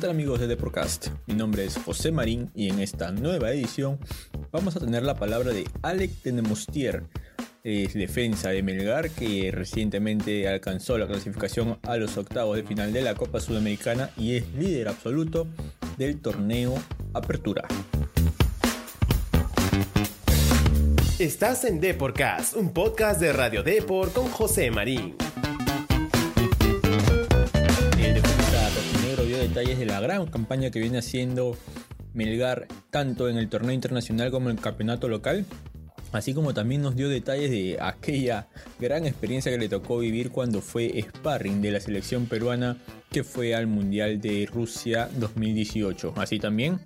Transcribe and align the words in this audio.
tal 0.00 0.10
amigos 0.10 0.40
de 0.40 0.46
Deporcast? 0.46 1.08
Mi 1.26 1.34
nombre 1.34 1.62
es 1.66 1.76
José 1.76 2.10
Marín 2.10 2.50
y 2.54 2.70
en 2.70 2.80
esta 2.80 3.12
nueva 3.12 3.50
edición 3.50 3.98
vamos 4.50 4.74
a 4.74 4.80
tener 4.80 5.02
la 5.02 5.14
palabra 5.14 5.52
de 5.52 5.68
Alec 5.82 6.10
Tenemostier, 6.22 7.02
es 7.64 7.92
defensa 7.92 8.48
de 8.48 8.62
Melgar 8.62 9.10
que 9.10 9.50
recientemente 9.52 10.48
alcanzó 10.48 10.96
la 10.96 11.06
clasificación 11.06 11.78
a 11.82 11.98
los 11.98 12.16
octavos 12.16 12.56
de 12.56 12.62
final 12.62 12.94
de 12.94 13.02
la 13.02 13.14
Copa 13.14 13.40
Sudamericana 13.40 14.08
y 14.16 14.36
es 14.36 14.48
líder 14.54 14.88
absoluto 14.88 15.46
del 15.98 16.18
torneo 16.22 16.74
Apertura. 17.12 17.68
Estás 21.18 21.64
en 21.64 21.78
Deporcast, 21.78 22.56
un 22.56 22.72
podcast 22.72 23.20
de 23.20 23.34
Radio 23.34 23.62
Depor 23.62 24.12
con 24.12 24.28
José 24.30 24.70
Marín. 24.70 25.16
Detalles 29.50 29.78
de 29.78 29.86
la 29.86 30.00
gran 30.00 30.26
campaña 30.26 30.70
que 30.70 30.78
viene 30.78 30.98
haciendo 30.98 31.56
Melgar 32.14 32.66
tanto 32.90 33.28
en 33.28 33.36
el 33.36 33.48
torneo 33.48 33.72
internacional 33.72 34.30
como 34.30 34.48
en 34.48 34.56
el 34.56 34.62
campeonato 34.62 35.08
local 35.08 35.44
así 36.12 36.34
como 36.34 36.54
también 36.54 36.82
nos 36.82 36.96
dio 36.96 37.08
detalles 37.08 37.50
de 37.50 37.78
aquella 37.80 38.48
gran 38.78 39.06
experiencia 39.06 39.50
que 39.50 39.58
le 39.58 39.68
tocó 39.68 39.98
vivir 39.98 40.30
cuando 40.30 40.60
fue 40.60 41.02
sparring 41.02 41.60
de 41.62 41.72
la 41.72 41.80
selección 41.80 42.26
peruana 42.26 42.76
que 43.10 43.24
fue 43.24 43.54
al 43.54 43.66
Mundial 43.66 44.20
de 44.20 44.48
Rusia 44.50 45.08
2018. 45.16 46.14
Así 46.16 46.38
también 46.38 46.80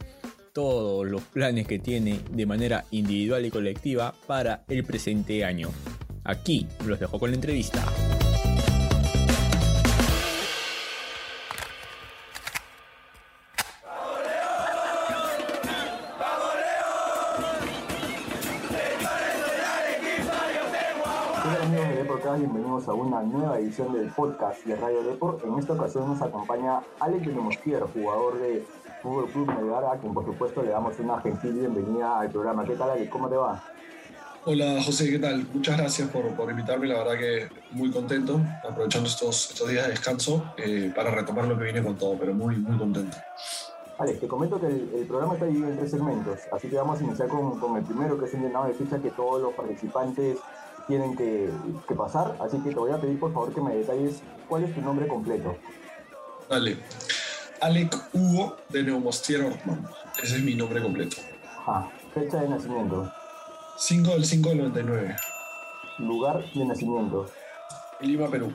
todos 0.52 1.06
los 1.06 1.22
planes 1.22 1.66
que 1.66 1.78
tiene 1.78 2.20
de 2.30 2.46
manera 2.46 2.84
individual 2.90 3.44
y 3.44 3.50
colectiva 3.50 4.14
para 4.26 4.64
el 4.68 4.84
presente 4.84 5.44
año. 5.44 5.70
Aquí 6.22 6.66
los 6.86 6.98
dejo 7.00 7.18
con 7.18 7.30
la 7.30 7.36
entrevista. 7.36 7.84
Una 23.04 23.22
nueva 23.22 23.58
edición 23.58 23.92
del 23.92 24.08
podcast 24.08 24.64
de 24.64 24.76
Radio 24.76 25.02
Deport. 25.02 25.44
En 25.44 25.58
esta 25.58 25.74
ocasión 25.74 26.08
nos 26.08 26.22
acompaña 26.22 26.80
Alex 27.00 27.26
Mostier, 27.34 27.82
jugador 27.82 28.38
de 28.38 28.64
Fútbol 29.02 29.28
Club 29.30 29.46
Melgar, 29.54 29.84
a 29.84 29.98
quien 29.98 30.14
por 30.14 30.24
supuesto 30.24 30.62
le 30.62 30.70
damos 30.70 30.98
una 30.98 31.20
gentil 31.20 31.52
bienvenida 31.52 32.20
al 32.20 32.30
programa. 32.30 32.64
¿Qué 32.64 32.74
tal 32.74 32.90
Alex? 32.90 33.10
¿Cómo 33.10 33.28
te 33.28 33.36
va? 33.36 33.62
Hola 34.46 34.82
José, 34.82 35.10
¿qué 35.10 35.18
tal? 35.18 35.46
Muchas 35.52 35.76
gracias 35.76 36.08
por, 36.08 36.26
por 36.34 36.50
invitarme, 36.50 36.86
la 36.86 36.98
verdad 36.98 37.18
que 37.18 37.48
muy 37.72 37.90
contento, 37.90 38.40
aprovechando 38.66 39.08
estos, 39.08 39.50
estos 39.50 39.68
días 39.68 39.84
de 39.84 39.90
descanso 39.90 40.42
eh, 40.56 40.92
para 40.94 41.10
retomar 41.10 41.46
lo 41.46 41.58
que 41.58 41.64
viene 41.64 41.82
con 41.82 41.96
todo, 41.96 42.16
pero 42.18 42.32
muy, 42.34 42.56
muy 42.56 42.78
contento. 42.78 43.16
Alex, 43.98 44.20
te 44.20 44.28
comento 44.28 44.58
que 44.60 44.66
el, 44.66 45.06
programa 45.06 45.34
está 45.34 45.46
dividido 45.46 45.70
en 45.70 45.78
tres 45.78 45.90
segmentos, 45.90 46.40
así 46.52 46.68
que 46.68 46.76
vamos 46.76 47.00
a 47.00 47.04
iniciar 47.04 47.28
con, 47.28 47.58
con 47.60 47.76
el 47.76 47.84
primero, 47.84 48.18
que 48.18 48.24
es 48.26 48.34
un 48.34 48.42
llenado 48.42 48.66
de 48.66 48.74
ficha 48.74 48.98
que 48.98 49.10
todos 49.10 49.40
los 49.40 49.52
participantes 49.54 50.38
tienen 50.86 51.16
que, 51.16 51.50
pasar, 51.96 52.36
así 52.40 52.58
que 52.58 52.70
te 52.70 52.76
voy 52.76 52.92
a 52.92 53.00
pedir 53.00 53.18
por 53.18 53.32
favor 53.32 53.54
que 53.54 53.60
me 53.60 53.74
detalles 53.74 54.22
cuál 54.48 54.64
es 54.64 54.74
tu 54.74 54.80
nombre 54.80 55.06
completo. 55.08 55.56
Dale. 56.48 56.78
Alec 57.60 57.94
Hugo 58.12 58.56
de 58.68 58.82
Neumostier 58.82 59.44
Ortman. 59.44 59.86
Ese 60.22 60.36
es 60.36 60.42
mi 60.42 60.54
nombre 60.54 60.82
completo. 60.82 61.16
Ajá. 61.66 61.90
Fecha 62.12 62.40
de 62.40 62.48
nacimiento. 62.48 63.10
5 63.76 64.10
del 64.10 64.24
5 64.24 64.48
del 64.50 64.58
99. 64.58 65.16
Lugar 65.98 66.44
de 66.52 66.64
nacimiento. 66.64 67.26
Lima, 68.00 68.28
Perú. 68.28 68.52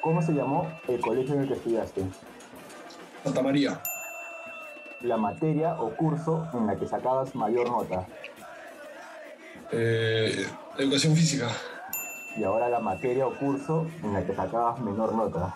¿Cómo 0.00 0.20
se 0.20 0.32
llamó 0.32 0.68
el 0.88 1.00
colegio 1.00 1.34
en 1.34 1.42
el 1.42 1.48
que 1.48 1.54
estudiaste? 1.54 2.04
Santa 3.22 3.42
María. 3.42 3.80
La 5.00 5.16
materia 5.16 5.80
o 5.80 5.94
curso 5.94 6.48
en 6.54 6.66
la 6.66 6.76
que 6.76 6.88
sacabas 6.88 7.34
mayor 7.34 7.70
nota. 7.70 8.06
Eh, 9.70 10.46
educación 10.78 11.16
física. 11.16 11.48
Y 12.36 12.44
ahora 12.44 12.68
la 12.68 12.80
materia 12.80 13.26
o 13.26 13.34
curso 13.36 13.86
en 14.02 14.14
la 14.14 14.24
que 14.24 14.34
sacabas 14.34 14.80
menor 14.80 15.14
nota. 15.14 15.54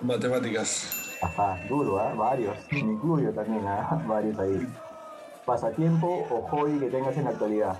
Matemáticas. 0.00 1.16
Ajá, 1.20 1.58
duro, 1.68 2.00
¿eh? 2.00 2.14
Varios. 2.16 2.56
Me 2.70 2.78
incluyo 2.78 3.32
también, 3.32 3.66
¿eh? 3.66 3.82
Varios 4.06 4.38
ahí. 4.38 4.66
¿Pasatiempo 5.44 6.26
o 6.30 6.42
hobby 6.48 6.78
que 6.78 6.86
tengas 6.86 7.16
en 7.16 7.24
la 7.24 7.30
actualidad? 7.30 7.78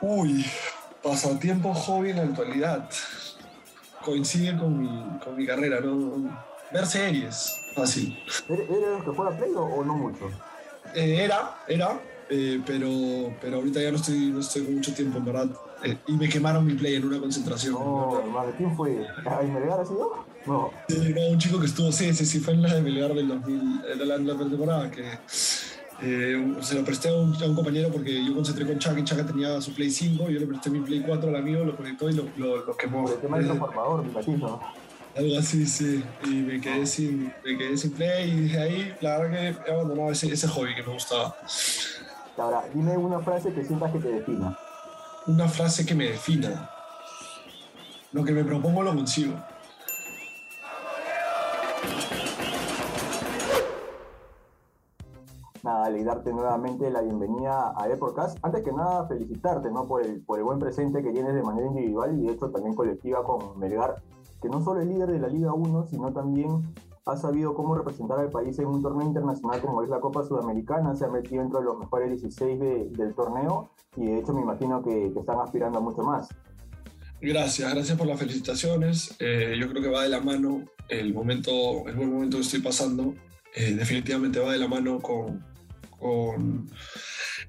Uy, 0.00 0.44
pasatiempo, 1.02 1.72
hobby 1.72 2.10
en 2.10 2.16
la 2.16 2.22
actualidad. 2.24 2.88
Coincide 4.04 4.58
con 4.58 4.78
mi, 4.78 5.18
con 5.18 5.36
mi 5.36 5.46
carrera, 5.46 5.80
¿no? 5.80 6.30
Ver 6.72 6.86
series, 6.86 7.56
así. 7.76 8.18
¿Eres 8.48 9.04
que 9.04 9.10
juega 9.10 9.36
Play 9.36 9.52
o, 9.56 9.84
no 9.84 9.94
mucho? 9.94 10.30
Eh, 10.94 11.24
era, 11.24 11.54
era, 11.68 12.00
eh, 12.30 12.60
pero, 12.66 13.34
pero 13.40 13.56
ahorita 13.56 13.80
ya 13.80 13.90
no 13.90 13.96
estoy, 13.96 14.30
no 14.30 14.40
estoy 14.40 14.64
con 14.64 14.74
mucho 14.74 14.94
tiempo, 14.94 15.18
en 15.18 15.24
verdad. 15.24 15.50
Eh, 15.84 15.96
y 16.08 16.12
me 16.12 16.28
quemaron 16.28 16.64
mi 16.64 16.74
play 16.74 16.94
en 16.94 17.04
una 17.04 17.18
concentración. 17.18 17.74
No, 17.74 18.20
hermano, 18.20 18.52
¿quién 18.56 18.74
fue? 18.74 19.06
¿En 19.42 19.54
Melgar 19.54 19.80
ha 19.80 19.84
sido? 19.84 20.24
No. 20.46 20.70
Sí, 20.88 21.14
un 21.30 21.38
chico 21.38 21.60
que 21.60 21.66
estuvo, 21.66 21.92
sí, 21.92 22.12
sí, 22.14 22.24
sí, 22.24 22.40
fue 22.40 22.54
en 22.54 22.62
la 22.62 22.74
de 22.74 22.82
Melgar 22.82 23.14
del 23.14 23.28
2000, 23.28 23.60
eh, 23.60 23.98
de 23.98 24.06
la, 24.06 24.18
la 24.18 24.38
temporada, 24.38 24.90
que 24.90 25.04
se 26.60 26.74
lo 26.74 26.84
presté 26.84 27.08
a 27.08 27.14
un, 27.14 27.34
a 27.42 27.46
un, 27.46 27.54
compañero 27.54 27.88
porque 27.90 28.24
yo 28.24 28.34
concentré 28.34 28.66
con 28.66 28.78
Chaka 28.78 29.00
y 29.00 29.04
Chaka 29.04 29.24
tenía 29.26 29.60
su 29.60 29.74
Play 29.74 29.90
5, 29.90 30.28
yo 30.28 30.40
le 30.40 30.46
presté 30.46 30.70
mi 30.70 30.80
Play 30.80 31.00
4 31.00 31.28
al 31.28 31.36
amigo, 31.36 31.64
lo 31.64 31.76
conectó 31.76 32.10
y 32.10 32.14
lo, 32.14 32.24
lo, 32.36 32.64
lo 32.64 32.76
quemó. 32.76 33.08
El 33.08 33.20
tema 33.20 33.38
del 33.38 33.46
transformador, 33.46 34.04
mi 34.04 34.10
patito. 34.10 34.60
Algo 35.16 35.38
así, 35.38 35.64
sí. 35.64 36.02
Y 36.24 36.28
me 36.28 36.60
quedé 36.60 36.86
sin, 36.86 37.32
me 37.44 37.56
quedé 37.56 37.76
sin 37.76 37.92
Play 37.92 38.30
y 38.30 38.40
desde 38.42 38.60
ahí, 38.60 38.94
la 39.00 39.18
verdad 39.18 39.54
que 39.64 39.70
he 39.70 39.74
abandonado 39.74 40.10
ese, 40.10 40.32
ese 40.32 40.48
hobby 40.48 40.74
que 40.74 40.82
me 40.82 40.92
gustaba. 40.92 41.36
Ahora, 42.36 42.64
dime 42.74 42.96
una 42.96 43.20
frase 43.20 43.52
que 43.52 43.64
sientas 43.64 43.92
que 43.92 44.00
te 44.00 44.08
defina. 44.08 44.58
Una 45.26 45.48
frase 45.48 45.86
que 45.86 45.94
me 45.94 46.06
defina. 46.06 46.68
Lo 48.12 48.24
que 48.24 48.32
me 48.32 48.44
propongo 48.44 48.82
lo 48.82 48.94
consigo. 48.94 49.34
Nada, 55.62 55.96
y 55.96 56.04
darte 56.04 56.32
nuevamente 56.32 56.90
la 56.90 57.00
bienvenida 57.00 57.72
a 57.76 57.88
Deporcast. 57.88 58.38
Antes 58.42 58.62
que 58.62 58.72
nada, 58.72 59.06
felicitarte 59.06 59.70
¿no? 59.70 59.86
por, 59.86 60.04
el, 60.04 60.20
por 60.20 60.38
el 60.38 60.44
buen 60.44 60.58
presente 60.58 61.02
que 61.02 61.10
tienes 61.10 61.34
de 61.34 61.42
manera 61.42 61.68
individual 61.68 62.18
y 62.18 62.26
de 62.26 62.32
hecho 62.32 62.50
también 62.50 62.74
colectiva 62.74 63.22
con 63.24 63.58
Melgar, 63.58 64.02
que 64.42 64.48
no 64.48 64.62
solo 64.62 64.80
es 64.80 64.86
líder 64.86 65.10
de 65.10 65.20
la 65.20 65.28
Liga 65.28 65.54
1, 65.54 65.86
sino 65.86 66.12
también 66.12 66.74
ha 67.06 67.16
sabido 67.16 67.54
cómo 67.54 67.74
representar 67.74 68.18
al 68.18 68.30
país 68.30 68.58
en 68.58 68.66
un 68.66 68.82
torneo 68.82 69.06
internacional 69.06 69.60
como 69.60 69.82
es 69.82 69.90
la 69.90 70.00
Copa 70.00 70.24
Sudamericana, 70.24 70.94
se 70.94 71.04
ha 71.04 71.08
metido 71.08 71.42
entre 71.42 71.62
los 71.62 71.78
mejores 71.78 72.10
16 72.10 72.58
del 72.96 73.14
torneo 73.14 73.70
y 73.96 74.06
de 74.06 74.18
hecho 74.20 74.32
me 74.32 74.40
imagino 74.40 74.82
que, 74.82 75.06
están 75.06 75.38
aspirando 75.38 75.78
a 75.78 75.82
mucho 75.82 76.02
más. 76.02 76.28
Gracias, 77.20 77.72
gracias 77.72 77.96
por 77.96 78.06
las 78.06 78.18
felicitaciones. 78.18 79.14
Eh, 79.18 79.56
yo 79.58 79.68
creo 79.68 79.82
que 79.82 79.88
va 79.88 80.02
de 80.02 80.08
la 80.08 80.20
mano 80.20 80.64
el 80.88 81.14
momento, 81.14 81.86
el 81.86 81.94
buen 81.94 82.12
momento 82.12 82.36
que 82.38 82.42
estoy 82.42 82.60
pasando. 82.60 83.14
Eh, 83.54 83.72
definitivamente 83.72 84.40
va 84.40 84.52
de 84.52 84.58
la 84.58 84.68
mano 84.68 84.98
con, 85.00 85.44
con 85.98 86.68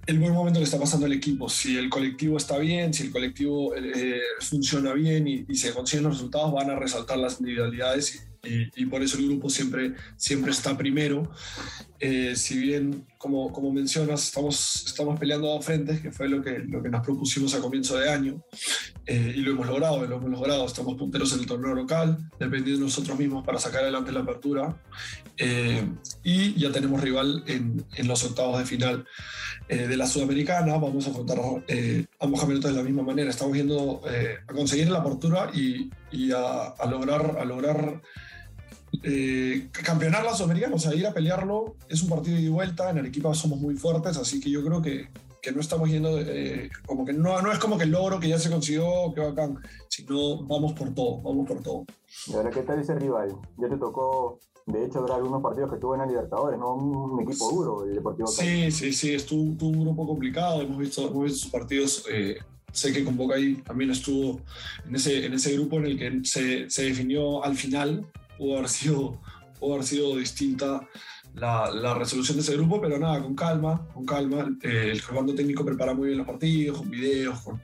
el 0.05 0.19
buen 0.19 0.33
momento 0.33 0.59
que 0.59 0.65
está 0.65 0.79
pasando 0.79 1.07
el 1.07 1.13
equipo. 1.13 1.49
Si 1.49 1.77
el 1.77 1.89
colectivo 1.89 2.37
está 2.37 2.57
bien, 2.57 2.93
si 2.93 3.07
el 3.07 3.11
colectivo 3.11 3.75
eh, 3.75 4.21
funciona 4.39 4.93
bien 4.93 5.27
y, 5.27 5.45
y, 5.47 5.55
se 5.55 5.73
consiguen 5.73 6.05
los 6.05 6.13
resultados, 6.13 6.53
van 6.53 6.69
a 6.69 6.75
resaltar 6.75 7.17
las 7.17 7.39
individualidades 7.39 8.29
y, 8.45 8.85
por 8.85 9.01
eso 9.01 9.17
el 9.17 9.27
grupo 9.27 9.49
siempre, 9.49 9.93
siempre 10.17 10.51
está 10.51 10.77
primero. 10.77 11.31
Eh, 11.99 12.35
si 12.35 12.57
bien, 12.57 13.07
como, 13.17 13.51
como 13.53 13.71
mencionas, 13.71 14.25
estamos, 14.25 14.83
estamos 14.85 15.17
peleando 15.17 15.49
a 15.49 15.55
dos 15.55 15.65
frentes, 15.65 16.01
que 16.01 16.11
fue 16.11 16.27
lo 16.27 16.41
que, 16.41 16.59
lo 16.59 16.83
que 16.83 16.89
nos 16.89 17.03
propusimos 17.05 17.55
a 17.55 17.59
comienzo 17.59 17.97
de 17.97 18.09
año, 18.09 18.43
eh, 19.05 19.33
y 19.35 19.39
lo 19.39 19.51
hemos 19.51 19.67
logrado, 19.67 20.05
lo 20.05 20.17
hemos 20.17 20.29
logrado. 20.29 20.65
Estamos 20.65 20.95
punteros 20.95 21.33
en 21.33 21.39
el 21.39 21.45
torneo 21.45 21.73
local, 21.73 22.17
dependiendo 22.39 22.81
de 22.81 22.85
nosotros 22.85 23.17
mismos 23.17 23.45
para 23.45 23.59
sacar 23.59 23.83
adelante 23.83 24.11
la 24.11 24.19
apertura, 24.19 24.81
eh, 25.37 25.87
y 26.23 26.53
ya 26.59 26.71
tenemos 26.71 27.01
rival 27.01 27.43
en, 27.47 27.85
en 27.95 28.07
los 28.07 28.23
octavos 28.23 28.59
de 28.59 28.65
final 28.65 29.05
de 29.67 29.97
la 29.97 30.05
Sudamericana. 30.05 30.77
Vamos 30.77 31.07
a 31.07 31.09
afrontar 31.09 31.39
ambos 31.39 32.39
campeonatos 32.39 32.71
de 32.71 32.77
la 32.77 32.83
misma 32.83 33.01
manera. 33.01 33.31
Estamos 33.31 33.57
yendo 33.57 34.01
a 34.47 34.53
conseguir 34.53 34.89
la 34.89 34.99
apertura 34.99 35.49
y, 35.55 35.89
y 36.11 36.31
a, 36.31 36.67
a, 36.67 36.85
lograr, 36.85 37.37
a 37.39 37.45
lograr 37.45 38.01
eh, 39.03 39.69
campeonar 39.71 40.23
la 40.23 40.33
Sudamericana, 40.33 40.75
o 40.75 40.79
sea, 40.79 40.93
ir 40.93 41.05
a 41.07 41.13
pelearlo 41.13 41.75
es 41.89 42.01
un 42.03 42.09
partido 42.09 42.37
de 42.37 42.49
vuelta, 42.49 42.89
en 42.89 42.99
Arequipa 42.99 43.33
somos 43.33 43.59
muy 43.59 43.75
fuertes, 43.75 44.17
así 44.17 44.39
que 44.39 44.49
yo 44.49 44.63
creo 44.63 44.81
que, 44.81 45.07
que 45.41 45.51
no 45.51 45.61
estamos 45.61 45.89
yendo, 45.89 46.19
eh, 46.19 46.69
como 46.85 47.05
que 47.05 47.13
no, 47.13 47.41
no 47.41 47.51
es 47.51 47.59
como 47.59 47.77
que 47.77 47.83
el 47.83 47.91
logro 47.91 48.19
que 48.19 48.29
ya 48.29 48.39
se 48.39 48.49
consiguió, 48.49 49.13
que 49.13 49.21
bacán, 49.21 49.59
sino 49.87 50.43
vamos 50.43 50.73
por 50.73 50.93
todo, 50.93 51.21
vamos 51.21 51.47
por 51.47 51.61
todo. 51.61 51.85
¿Y 52.27 52.33
ahora 52.33 52.49
qué 52.49 52.61
tal 52.61 52.79
ese 52.79 52.95
rival? 52.95 53.35
Ya 53.57 53.69
te 53.69 53.77
tocó, 53.77 54.39
de 54.65 54.85
hecho, 54.85 55.03
ver 55.03 55.11
algunos 55.11 55.43
partidos 55.43 55.69
que 55.69 55.75
estuvo 55.75 55.93
en 55.93 56.01
la 56.01 56.07
Libertadores, 56.07 56.59
¿no? 56.59 56.73
Un, 56.73 57.21
equipo 57.21 57.51
duro, 57.51 57.85
el 57.85 57.93
Deportivo 57.93 58.27
Sí, 58.27 58.71
sí, 58.71 58.91
sí, 58.91 59.13
estuvo, 59.13 59.51
estuvo, 59.51 59.69
un 59.69 59.81
grupo 59.81 60.07
complicado, 60.07 60.61
hemos 60.61 60.77
visto, 60.77 61.07
hemos 61.07 61.25
visto 61.25 61.39
sus 61.39 61.51
partidos. 61.51 62.05
Eh, 62.09 62.37
sé 62.71 62.91
que 62.91 63.05
con 63.05 63.15
Boca 63.15 63.35
ahí 63.35 63.55
también 63.57 63.91
estuvo 63.91 64.39
en 64.87 64.95
ese, 64.95 65.25
en 65.25 65.33
ese 65.33 65.53
grupo 65.53 65.77
en 65.77 65.85
el 65.85 65.97
que 65.97 66.27
se, 66.27 66.69
se 66.69 66.83
definió 66.83 67.43
al 67.43 67.55
final, 67.55 68.05
pudo 68.37 68.57
haber 68.57 68.69
sido 68.69 69.19
pudo 69.59 69.75
haber 69.75 69.85
sido 69.85 70.17
distinta 70.17 70.87
la, 71.33 71.69
la, 71.71 71.93
resolución 71.93 72.37
de 72.37 72.43
ese 72.43 72.53
grupo, 72.53 72.79
pero 72.79 72.97
nada, 72.97 73.21
con 73.21 73.35
calma, 73.35 73.85
con 73.93 74.05
calma. 74.05 74.57
Eh, 74.61 74.89
el 74.91 75.03
comando 75.03 75.35
técnico 75.35 75.65
prepara 75.65 75.93
muy 75.93 76.07
bien 76.07 76.17
los 76.19 76.27
partidos, 76.27 76.77
con 76.77 76.89
videos, 76.89 77.39
con, 77.41 77.61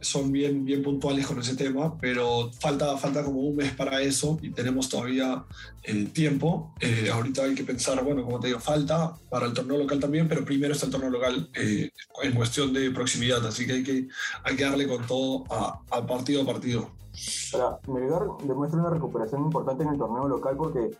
son 0.00 0.32
bien, 0.32 0.64
bien 0.64 0.82
puntuales 0.82 1.26
con 1.26 1.38
ese 1.38 1.56
tema, 1.56 1.98
pero 1.98 2.50
falta, 2.58 2.96
falta 2.96 3.22
como 3.22 3.40
un 3.40 3.56
mes 3.56 3.72
para 3.72 4.00
eso 4.02 4.38
y 4.42 4.50
tenemos 4.50 4.88
todavía 4.88 5.44
el 5.82 6.10
tiempo. 6.12 6.74
Eh, 6.80 7.10
ahorita 7.12 7.44
hay 7.44 7.54
que 7.54 7.64
pensar, 7.64 8.02
bueno, 8.02 8.24
como 8.24 8.40
te 8.40 8.48
digo, 8.48 8.60
falta 8.60 9.14
para 9.30 9.46
el 9.46 9.52
torneo 9.52 9.78
local 9.78 10.00
también, 10.00 10.28
pero 10.28 10.44
primero 10.44 10.72
está 10.72 10.86
el 10.86 10.92
torneo 10.92 11.10
local 11.10 11.50
eh, 11.54 11.90
en 12.22 12.32
cuestión 12.32 12.72
de 12.72 12.90
proximidad, 12.90 13.46
así 13.46 13.66
que 13.66 13.72
hay 13.74 13.82
que, 13.82 14.08
hay 14.44 14.56
que 14.56 14.64
darle 14.64 14.86
con 14.86 15.06
todo 15.06 15.44
a, 15.50 15.80
a 15.90 16.06
partido 16.06 16.42
a 16.42 16.46
partido. 16.46 16.90
Para 17.52 17.78
Melgar 17.88 18.26
demuestra 18.44 18.80
una 18.80 18.90
recuperación 18.90 19.42
importante 19.42 19.82
en 19.82 19.90
el 19.90 19.98
torneo 19.98 20.28
local 20.28 20.56
porque 20.56 20.90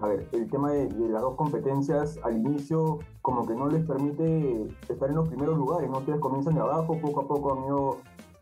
a 0.00 0.06
ver, 0.06 0.28
el 0.32 0.48
tema 0.48 0.70
de, 0.70 0.88
las 1.08 1.22
dos 1.22 1.34
competencias 1.34 2.20
al 2.22 2.36
inicio 2.36 3.00
como 3.20 3.44
que 3.44 3.54
no 3.54 3.68
les 3.68 3.84
permite 3.84 4.68
estar 4.88 5.08
en 5.08 5.16
los 5.16 5.28
primeros 5.28 5.58
lugares, 5.58 5.90
¿no? 5.90 5.98
Ustedes 5.98 6.20
comienzan 6.20 6.54
de 6.54 6.60
abajo, 6.60 7.00
poco 7.00 7.20
a 7.20 7.26
poco 7.26 7.52
han 7.52 7.64
ido 7.64 7.96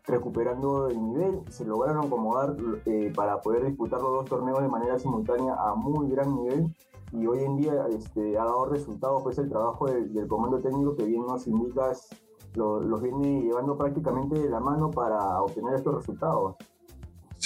recuperando 0.05 0.87
el 0.87 1.03
nivel, 1.03 1.41
se 1.49 1.65
lograron 1.65 2.05
acomodar 2.05 2.55
eh, 2.85 3.11
para 3.15 3.41
poder 3.41 3.65
disputar 3.65 3.99
los 4.01 4.11
dos 4.11 4.25
torneos 4.25 4.61
de 4.61 4.67
manera 4.67 4.99
simultánea 4.99 5.55
a 5.55 5.73
muy 5.73 6.09
gran 6.11 6.35
nivel 6.35 6.75
y 7.11 7.25
hoy 7.25 7.39
en 7.43 7.57
día 7.57 7.87
este, 7.89 8.37
ha 8.37 8.45
dado 8.45 8.65
resultados 8.65 9.23
pues 9.23 9.37
el 9.39 9.49
trabajo 9.49 9.87
del, 9.87 10.27
comando 10.27 10.59
técnico 10.59 10.95
que 10.95 11.05
bien 11.05 11.25
nos 11.25 11.47
indicas 11.47 12.07
los 12.53 13.01
viene 13.01 13.41
llevando 13.41 13.77
prácticamente 13.77 14.39
de 14.39 14.49
la 14.49 14.59
mano 14.59 14.89
para 14.89 15.41
obtener 15.41 15.75
estos 15.75 15.93
resultados. 15.93 16.55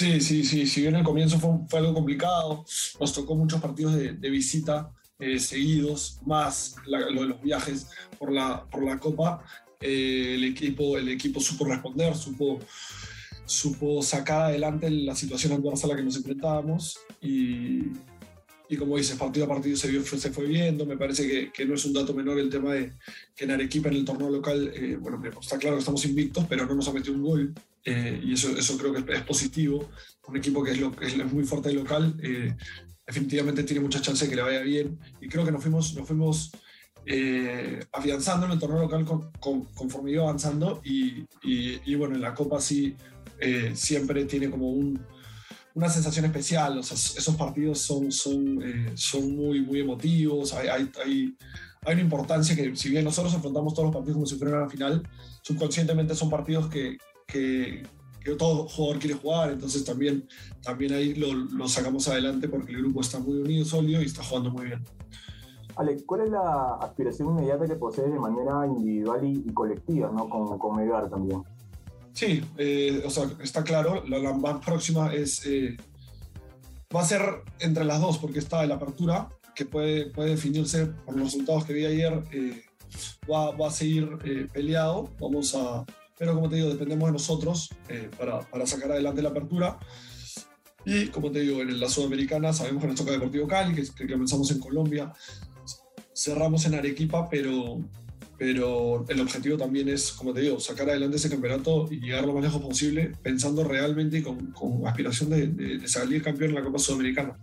Sí, 0.02 0.20
sí, 0.20 0.42
sí, 0.42 0.66
si 0.66 0.80
bien 0.80 0.96
el 0.96 1.04
comienzo 1.04 1.38
fue, 1.38 1.78
algo 1.78 1.94
complicado, 1.94 2.64
nos 2.98 3.12
tocó 3.12 3.36
muchos 3.36 3.60
partidos 3.60 3.94
de, 3.94 4.30
visita 4.30 4.90
eh, 5.16 5.38
seguidos, 5.38 6.18
más 6.26 6.74
lo 6.86 7.22
de 7.22 7.28
los 7.28 7.40
viajes 7.40 7.86
por 8.18 8.32
la, 8.32 8.64
por 8.68 8.82
la 8.82 8.98
Copa, 8.98 9.44
eh, 9.80 10.34
el, 10.34 10.42
equipo, 10.42 10.98
el 10.98 11.08
equipo 11.08 11.38
supo 11.38 11.66
responder, 11.66 12.16
supo, 12.16 12.58
supo 13.44 14.02
sacar 14.02 14.46
adelante 14.46 14.90
la 14.90 15.14
situación 15.14 15.52
adversa 15.52 15.86
a 15.86 15.90
la 15.90 15.96
que 15.96 16.02
nos 16.02 16.16
enfrentábamos 16.16 16.98
y, 17.20 17.82
y 18.68 18.76
como 18.76 18.96
dices, 18.96 19.16
partido 19.16 19.46
a 19.46 19.50
partido 19.50 19.76
se, 19.76 19.86
vio, 19.86 20.04
se 20.04 20.32
fue 20.32 20.46
viendo. 20.46 20.84
Me 20.84 20.96
parece 20.96 21.28
que, 21.28 21.52
que, 21.52 21.64
no 21.64 21.76
es 21.76 21.84
un 21.84 21.92
dato 21.92 22.12
menor 22.12 22.40
el 22.40 22.50
tema 22.50 22.74
de 22.74 22.94
que 23.36 23.44
en 23.44 23.52
Arequipa, 23.52 23.88
en 23.88 23.94
el 23.94 24.04
torneo 24.04 24.30
local, 24.30 24.72
eh, 24.74 24.96
bueno, 25.00 25.22
está 25.40 25.58
claro 25.58 25.76
que 25.76 25.80
estamos 25.80 26.04
invictos, 26.06 26.44
pero 26.48 26.66
no 26.66 26.74
nos 26.74 26.88
ha 26.88 26.92
metido 26.92 27.14
un 27.14 27.22
gol. 27.22 27.54
Eh, 27.84 28.20
y 28.24 28.34
eso, 28.34 28.56
eso 28.56 28.78
creo 28.78 28.92
que 28.92 29.12
es, 29.12 29.22
positivo. 29.22 29.90
Un 30.28 30.36
equipo 30.36 30.62
que 30.62 30.72
es, 30.72 30.80
lo, 30.80 30.92
es 31.00 31.32
muy 31.32 31.44
fuerte 31.44 31.70
y 31.70 31.74
local, 31.74 32.16
definitivamente 33.06 33.64
tiene 33.64 33.82
muchas 33.82 34.02
chances 34.02 34.28
de 34.28 34.30
que 34.30 34.36
le 34.36 34.42
vaya 34.42 34.60
bien. 34.60 34.98
Y 35.20 35.28
creo 35.28 35.44
que 35.44 35.52
nos 35.52 35.62
fuimos, 35.62 35.94
nos 35.94 36.06
fuimos 36.06 36.52
eh, 37.04 37.84
afianzando 37.92 38.46
en 38.46 38.52
el 38.52 38.58
torneo 38.60 38.82
local 38.82 39.04
con, 39.04 39.64
conforme 39.74 40.12
iba 40.12 40.22
avanzando 40.22 40.80
y, 40.84 41.26
y, 41.42 41.94
bueno, 41.96 42.14
en 42.14 42.20
la 42.20 42.32
Copa 42.32 42.60
sí 42.60 42.94
eh, 43.40 43.72
siempre 43.74 44.24
tiene 44.24 44.48
como 44.48 44.70
un, 44.70 45.04
una 45.74 45.88
sensación 45.88 46.26
especial, 46.26 46.78
o 46.78 46.82
sea, 46.82 46.96
esos 46.96 47.34
partidos 47.34 47.80
son, 47.80 48.12
son, 48.12 48.62
eh, 48.62 48.92
son 48.94 49.34
muy, 49.34 49.60
muy 49.62 49.80
emotivos, 49.80 50.52
hay, 50.52 50.68
hay, 50.68 50.90
hay, 51.04 51.36
hay, 51.84 51.92
una 51.92 52.02
importancia 52.02 52.54
que 52.54 52.76
si 52.76 52.88
bien 52.90 53.04
nosotros 53.04 53.34
afrontamos 53.34 53.74
todos 53.74 53.86
los 53.86 53.94
partidos 53.96 54.14
como 54.14 54.26
si 54.26 54.36
fueran 54.36 54.60
una 54.60 54.70
final, 54.70 55.08
subconscientemente 55.42 56.14
son 56.14 56.30
partidos 56.30 56.68
que, 56.68 56.98
que, 57.32 57.82
que 58.22 58.34
todo 58.34 58.68
jugador 58.68 58.98
quiere 59.00 59.16
jugar, 59.16 59.52
entonces 59.52 59.84
también, 59.84 60.28
también 60.62 60.92
ahí 60.92 61.14
lo, 61.14 61.32
lo, 61.32 61.68
sacamos 61.68 62.06
adelante 62.08 62.48
porque 62.48 62.72
el 62.72 62.82
grupo 62.82 63.00
está 63.00 63.18
muy 63.18 63.38
unido, 63.38 63.64
sólido 63.64 64.02
y 64.02 64.04
está 64.04 64.22
jugando 64.22 64.50
muy 64.50 64.66
bien. 64.66 64.84
Alex, 65.76 66.02
¿cuál 66.04 66.22
es 66.22 66.30
la 66.30 66.74
aspiración 66.80 67.30
inmediata 67.30 67.66
que 67.66 67.76
posees 67.76 68.12
de 68.12 68.18
manera 68.18 68.66
individual 68.66 69.24
y, 69.24 69.52
colectiva, 69.54 70.10
¿no? 70.14 70.28
Con, 70.28 70.58
con 70.58 70.76
Megar 70.76 71.08
también. 71.08 71.42
Sí, 72.12 72.44
eh, 72.58 73.02
o 73.06 73.08
sea, 73.08 73.24
está 73.42 73.64
claro, 73.64 74.04
la, 74.06 74.34
más 74.34 74.62
próxima 74.62 75.14
es, 75.14 75.46
eh, 75.46 75.78
va 76.94 77.00
a 77.00 77.04
ser 77.04 77.22
entre 77.60 77.86
las 77.86 78.02
dos, 78.02 78.18
porque 78.18 78.38
está 78.38 78.66
la 78.66 78.74
apertura, 78.74 79.28
que 79.54 79.64
puede, 79.64 80.10
puede 80.10 80.30
definirse 80.30 80.86
por 80.86 81.16
los 81.16 81.32
resultados 81.32 81.64
que 81.64 81.72
vi 81.72 81.86
ayer, 81.86 82.22
eh, 82.32 82.62
va, 83.30 83.52
va, 83.52 83.68
a 83.68 83.70
seguir 83.70 84.18
peleado, 84.52 85.08
vamos 85.18 85.54
a, 85.54 85.86
pero 86.22 86.36
como 86.36 86.48
te 86.48 86.54
digo, 86.54 86.68
dependemos 86.68 87.08
de 87.08 87.12
nosotros 87.14 87.70
para, 88.16 88.42
para, 88.42 88.64
sacar 88.64 88.92
adelante 88.92 89.22
la 89.22 89.30
apertura. 89.30 89.76
Y 90.86 91.06
como 91.08 91.32
te 91.32 91.40
digo, 91.40 91.62
en 91.62 91.80
la 91.80 91.88
Sudamericana 91.88 92.52
sabemos 92.52 92.80
que 92.80 92.86
nos 92.86 92.96
toca 92.96 93.10
Deportivo 93.10 93.48
Cali, 93.48 93.74
que, 93.74 93.82
que 93.82 94.06
comenzamos 94.06 94.48
en 94.52 94.60
Colombia, 94.60 95.12
cerramos 96.14 96.64
en 96.66 96.76
Arequipa, 96.76 97.28
pero, 97.28 97.80
pero 98.38 99.04
el 99.08 99.20
objetivo 99.20 99.56
también 99.56 99.88
es, 99.88 100.12
como 100.12 100.32
te 100.32 100.42
digo, 100.42 100.60
sacar 100.60 100.90
adelante 100.90 101.16
ese 101.16 101.28
campeonato 101.28 101.88
y 101.90 101.98
llegar 101.98 102.24
lo 102.24 102.34
más 102.34 102.44
lejos 102.44 102.62
posible, 102.62 103.16
pensando 103.20 103.64
realmente 103.64 104.18
y 104.18 104.22
con, 104.22 104.52
con 104.52 104.86
aspiración 104.86 105.28
de, 105.28 105.48
de, 105.48 105.88
salir 105.88 106.22
campeón 106.22 106.50
en 106.50 106.54
la 106.54 106.62
Copa 106.62 106.78
Sudamericana. 106.78 107.36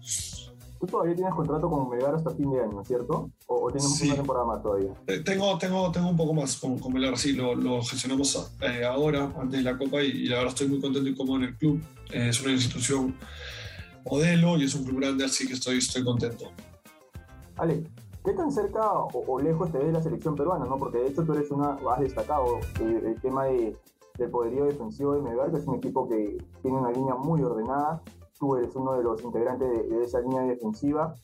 Tú 0.80 0.88
todavía 0.88 1.16
tienes 1.16 1.34
contrato 1.34 1.70
con 1.70 1.90
Melgar 1.90 2.16
hasta 2.16 2.32
fin 2.32 2.52
de 2.52 2.62
año, 2.62 2.84
¿cierto? 2.86 3.30
¿O, 3.48 3.66
o 3.66 3.72
tienes 3.72 4.02
una 4.02 4.16
temporada 4.16 4.46
más 4.46 4.64
todavía? 4.64 4.94
Eh, 5.08 5.20
tengo, 5.20 5.58
tengo, 5.58 5.92
tengo 5.92 6.10
un 6.10 6.18
poco 6.18 6.34
más 6.34 6.58
con, 6.58 6.80
con 6.80 6.94
Melgar, 6.94 7.18
sí, 7.18 7.34
lo, 7.34 7.54
lo 7.54 7.82
gestionamos 7.84 8.54
eh, 8.62 8.86
ahora, 8.86 9.32
antes 9.38 9.64
de 9.64 9.72
la 9.72 9.78
Copa, 9.78 10.02
y, 10.02 10.28
la 10.28 10.38
verdad 10.38 10.54
estoy 10.54 10.70
muy 10.70 10.80
contento 10.80 11.10
y 11.10 11.16
cómodo 11.16 11.38
en 11.38 11.44
el 11.44 11.58
club. 11.58 11.82
Eh, 12.12 12.30
es 12.30 12.42
una 12.42 12.54
institución 12.54 13.16
modelo 14.10 14.58
y 14.58 14.64
es 14.64 14.76
un 14.76 14.86
club 14.86 15.00
grande, 15.00 15.26
así 15.26 15.46
que 15.46 15.54
estoy, 15.54 15.80
estoy 15.80 16.04
contento. 16.04 16.46
Ale, 17.58 17.84
¿Qué 18.24 18.34
tan 18.34 18.52
cerca 18.52 18.92
o, 18.92 19.40
lejos 19.40 19.72
te 19.72 19.78
ves 19.78 19.88
de 19.88 19.94
la 19.94 20.02
selección 20.02 20.36
peruana? 20.36 20.66
¿no? 20.66 20.78
Porque 20.78 20.98
de 20.98 21.08
hecho 21.08 21.24
tú 21.24 21.34
eres 21.34 21.50
una, 21.52 21.78
has 21.92 22.00
destacado 22.00 22.60
el, 22.80 23.06
el 23.06 23.22
tema 23.22 23.46
de, 23.46 23.76
del 24.18 24.30
poderío 24.30 24.66
defensivo 24.66 25.14
de 25.14 25.22
Melgar, 25.22 25.52
que 25.52 25.58
es 25.58 25.66
un 25.66 25.76
equipo 25.76 26.08
que 26.08 26.38
tiene 26.62 26.78
una 26.78 26.92
línea 26.92 27.16
muy 27.16 27.42
ordenada. 27.42 28.02
Tú 28.40 28.56
eres 28.56 28.76
uno 28.76 28.94
de 28.94 29.04
los 29.04 29.22
integrantes 29.24 29.68
de, 29.90 30.04
esa 30.04 30.22
línea 30.22 30.42
defensiva. 30.44 31.16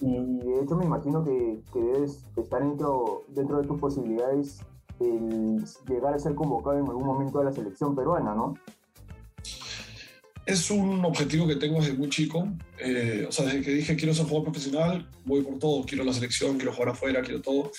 Y 0.00 0.38
de 0.40 0.60
hecho 0.60 0.76
me 0.76 0.84
imagino 0.84 1.24
que, 1.24 1.60
que 1.72 1.80
debes 1.80 2.24
estar 2.36 2.62
dentro, 2.62 3.22
dentro 3.28 3.62
de 3.62 3.66
tus 3.66 3.80
posibilidades 3.80 4.60
el 5.00 5.64
llegar 5.88 6.14
a 6.14 6.18
ser 6.18 6.34
convocado 6.34 6.78
en 6.78 6.86
algún 6.86 7.06
momento 7.06 7.38
a 7.40 7.44
la 7.44 7.52
selección 7.52 7.94
peruana, 7.94 8.34
¿no? 8.34 8.54
Es 10.46 10.70
un 10.70 11.04
objetivo 11.04 11.46
que 11.46 11.56
tengo 11.56 11.80
desde 11.80 11.94
muy 11.94 12.08
chico. 12.08 12.46
Eh, 12.78 13.26
o 13.28 13.32
sea, 13.32 13.46
desde 13.46 13.62
que 13.62 13.72
dije 13.72 13.96
quiero 13.96 14.14
ser 14.14 14.26
jugador 14.26 14.44
profesional, 14.44 15.08
voy 15.24 15.42
por 15.42 15.58
todo. 15.58 15.84
Quiero 15.84 16.04
la 16.04 16.12
selección, 16.12 16.56
quiero 16.56 16.72
jugar 16.72 16.90
afuera, 16.90 17.20
quiero 17.22 17.42
todo. 17.42 17.72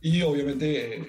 Y 0.00 0.22
obviamente 0.22 1.08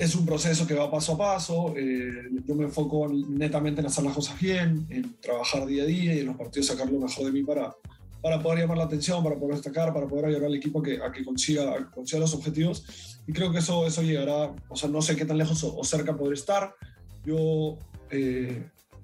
es 0.00 0.14
un 0.14 0.24
proceso 0.24 0.66
que 0.66 0.74
va 0.74 0.90
paso 0.90 1.12
a 1.12 1.18
paso. 1.18 1.74
Eh, 1.76 2.30
yo 2.46 2.54
me 2.54 2.64
enfoco 2.64 3.06
netamente 3.08 3.82
en 3.82 3.86
hacer 3.86 4.02
las 4.02 4.14
cosas 4.14 4.40
bien, 4.40 4.86
en 4.88 5.14
trabajar 5.20 5.66
día 5.66 5.82
a 5.82 5.86
día 5.86 6.14
y 6.14 6.20
en 6.20 6.26
los 6.26 6.36
partidos 6.36 6.68
sacar 6.68 6.90
lo 6.90 6.98
mejor 6.98 7.26
de 7.26 7.32
mí 7.32 7.42
para, 7.42 7.76
para 8.22 8.42
poder 8.42 8.60
llamar 8.60 8.78
la 8.78 8.84
atención, 8.84 9.22
para 9.22 9.36
poder 9.36 9.56
destacar, 9.56 9.92
para 9.92 10.08
poder 10.08 10.24
ayudar 10.24 10.46
al 10.46 10.54
equipo 10.54 10.80
a 10.80 11.12
que, 11.12 11.24
consiga, 11.24 11.90
consiga 11.90 12.20
los 12.20 12.32
objetivos. 12.32 13.20
Y 13.26 13.32
creo 13.32 13.52
que 13.52 13.58
eso, 13.58 13.86
eso 13.86 14.02
llegará, 14.02 14.54
o 14.70 14.76
sea, 14.76 14.88
no 14.88 15.02
sé 15.02 15.16
qué 15.16 15.26
tan 15.26 15.36
lejos 15.36 15.62
o, 15.62 15.84
cerca 15.84 16.16
poder 16.16 16.32
estar. 16.32 16.74
Yo 17.22 17.76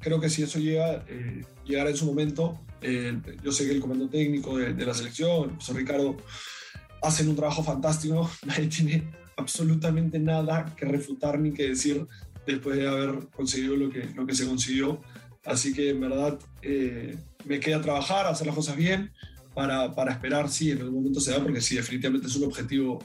creo 0.00 0.18
que 0.18 0.30
si 0.30 0.42
eso 0.42 0.58
llega, 0.58 1.04
eh, 1.08 1.44
llegará 1.66 1.90
en 1.90 1.96
su 1.96 2.06
momento. 2.06 2.58
Eh, 2.80 3.20
yo 3.42 3.52
sé 3.52 3.66
que 3.66 3.72
el 3.72 3.80
comando 3.80 4.08
técnico 4.08 4.56
de, 4.56 4.72
la 4.86 4.94
selección, 4.94 5.56
José 5.56 5.74
Ricardo, 5.74 6.16
hacen 7.02 7.28
un 7.28 7.36
trabajo 7.36 7.62
fantástico. 7.62 8.30
Nadie 8.46 8.68
tiene 8.68 9.25
absolutamente 9.36 10.18
nada 10.18 10.74
que 10.76 10.86
refutar 10.86 11.38
ni 11.38 11.52
que 11.52 11.68
decir 11.68 12.06
después 12.46 12.76
de 12.76 12.88
haber 12.88 13.28
conseguido 13.28 13.76
lo 13.76 13.90
que, 13.90 14.04
lo 14.14 14.26
que 14.26 14.34
se 14.34 14.46
consiguió. 14.46 15.00
Así 15.44 15.72
que 15.72 15.90
en 15.90 16.00
verdad 16.00 16.38
eh, 16.62 17.16
me 17.44 17.60
queda 17.60 17.80
trabajar, 17.80 18.26
hacer 18.26 18.46
las 18.46 18.56
cosas 18.56 18.76
bien 18.76 19.12
para, 19.54 19.94
para, 19.94 20.12
esperar 20.12 20.48
si 20.48 20.72
en 20.72 20.80
algún 20.80 20.96
momento 20.96 21.20
se 21.20 21.30
da, 21.30 21.42
porque 21.42 21.60
sí, 21.60 21.76
definitivamente 21.76 22.26
es 22.26 22.36
un 22.36 22.44
objetivo, 22.44 22.98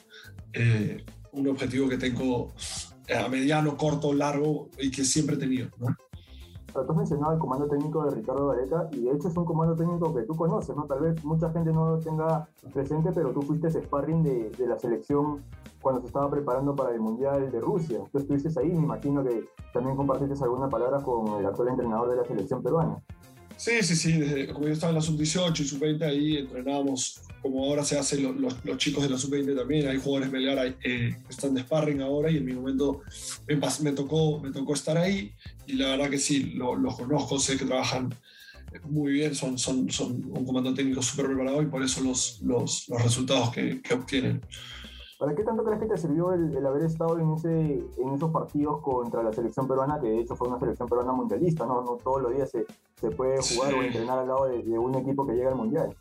un 1.32 1.48
objetivo 1.48 1.88
que 1.88 1.98
tengo 1.98 2.54
a 3.16 3.28
mediano, 3.30 3.78
corto, 3.78 4.14
largo 4.14 4.70
y 4.80 4.92
que 4.92 5.04
siempre 5.06 5.36
he 5.36 5.40
tenido. 5.40 5.70
Tú 6.74 6.92
has 6.92 6.98
mencionado 6.98 7.34
el 7.34 7.40
comando 7.40 7.68
técnico 7.68 8.04
de 8.06 8.16
Ricardo 8.16 8.48
Gareca 8.48 8.90
y 8.92 9.02
de 9.02 9.12
hecho 9.12 9.28
es 9.28 9.38
un 9.38 9.46
comando 9.46 9.76
técnico 9.76 10.14
que 10.14 10.24
tú 10.24 10.36
conoces, 10.36 10.76
¿no? 10.76 10.86
Tal 10.86 11.02
vez 11.02 11.24
mucha 11.24 11.52
gente 11.52 11.72
no 11.72 11.92
lo 11.92 12.00
tenga 12.00 12.48
presente, 12.74 13.12
pero 13.14 13.32
tú 13.32 13.42
fuiste 13.42 13.70
sparring 13.70 14.24
de, 14.24 14.50
de 14.52 14.68
la 14.68 14.80
selección 14.80 15.44
cuando 15.82 16.02
se 16.02 16.08
estaba 16.08 16.30
preparando 16.30 16.76
para 16.76 16.94
el 16.94 17.00
Mundial 17.00 17.52
de 17.52 17.60
Rusia. 17.60 18.00
Tú 18.12 18.20
estuviste 18.20 18.50
ahí, 18.60 18.70
me 18.70 18.84
imagino 18.84 19.24
que 19.24 19.46
también 19.74 19.96
compartiste 19.96 20.44
alguna 20.44 20.70
palabra 20.70 21.00
con 21.02 21.40
el 21.40 21.46
actual 21.46 21.70
entrenador 21.70 22.10
de 22.10 22.18
la 22.18 22.26
selección 22.26 22.62
peruana. 22.62 23.02
Sí, 23.58 23.84
sí, 23.84 23.96
sí, 23.96 24.18
desde, 24.18 24.52
como 24.54 24.66
yo 24.66 24.74
estaba 24.74 24.90
en 24.90 24.96
la 24.96 25.02
sub-18 25.02 25.60
y 25.60 25.64
sub-20, 25.66 26.04
ahí 26.04 26.38
entrenábamos 26.38 27.22
como 27.42 27.66
ahora 27.66 27.84
se 27.84 27.98
hace 27.98 28.20
los, 28.20 28.36
los, 28.64 28.78
chicos 28.78 29.04
de 29.04 29.10
la 29.10 29.18
sub-20 29.18 29.56
también, 29.56 29.88
hay 29.88 29.98
jugadores 29.98 30.32
Melgar 30.32 30.76
eh, 30.84 31.18
están 31.30 31.54
de 31.54 31.62
sparring 31.62 32.02
ahora 32.02 32.30
y 32.30 32.38
en 32.38 32.46
mi 32.46 32.54
momento 32.54 33.02
me, 33.48 33.56
me, 33.56 33.92
tocó, 33.94 34.40
me 34.40 34.52
tocó 34.52 34.74
estar 34.74 34.98
ahí 34.98 35.34
y 35.66 35.74
la 35.74 35.90
verdad 35.90 36.10
que 36.10 36.18
sí, 36.18 36.54
los 36.54 36.96
conozco, 36.96 37.40
sé 37.40 37.58
que 37.58 37.66
trabajan 37.66 38.14
muy 38.86 39.12
bien, 39.12 39.36
son, 39.36 39.58
son, 39.58 39.90
son 39.90 40.12
un 40.32 40.46
comando 40.46 40.74
técnico 40.74 41.02
súper 41.02 41.28
preparado 41.28 41.62
y 41.62 41.66
por 41.66 41.84
eso 41.84 42.02
los, 42.02 42.42
los, 42.42 42.88
los 42.88 43.04
resultados 43.04 43.52
que, 43.52 43.82
que, 43.82 43.94
obtienen. 43.94 44.42
¿Para 45.20 45.36
qué 45.36 45.44
tanto 45.44 45.64
crees 45.64 45.82
que 45.82 45.88
te 45.88 45.98
sirvió 45.98 46.34
el, 46.34 46.56
el, 46.56 46.66
haber 46.66 46.84
estado 46.84 47.20
en, 47.20 47.32
ese, 47.34 47.84
en 47.98 48.14
esos 48.14 48.32
partidos 48.32 48.82
contra 48.82 49.22
la 49.22 49.34
selección 49.34 49.68
peruana, 49.68 50.00
que 50.00 50.08
de 50.08 50.20
hecho 50.22 50.36
fue 50.36 50.48
una 50.48 50.60
selección 50.60 50.88
peruana 50.88 51.12
mundialista, 51.12 51.66
no, 51.66 51.82
no 51.82 51.98
todos 51.98 52.22
los 52.22 52.34
días 52.34 52.50
se, 52.50 52.66
se 52.96 53.12
puede 53.12 53.38
jugar 53.38 53.72
sí. 53.72 53.78
o 53.78 53.84
entrenar 53.84 54.20
al 54.20 54.28
lado 54.28 54.46
de, 54.46 54.64
de, 54.64 54.80
un 54.80 54.96
equipo 54.96 55.28
que 55.28 55.34
llega 55.34 55.50
al 55.50 55.58
mundial? 55.58 55.96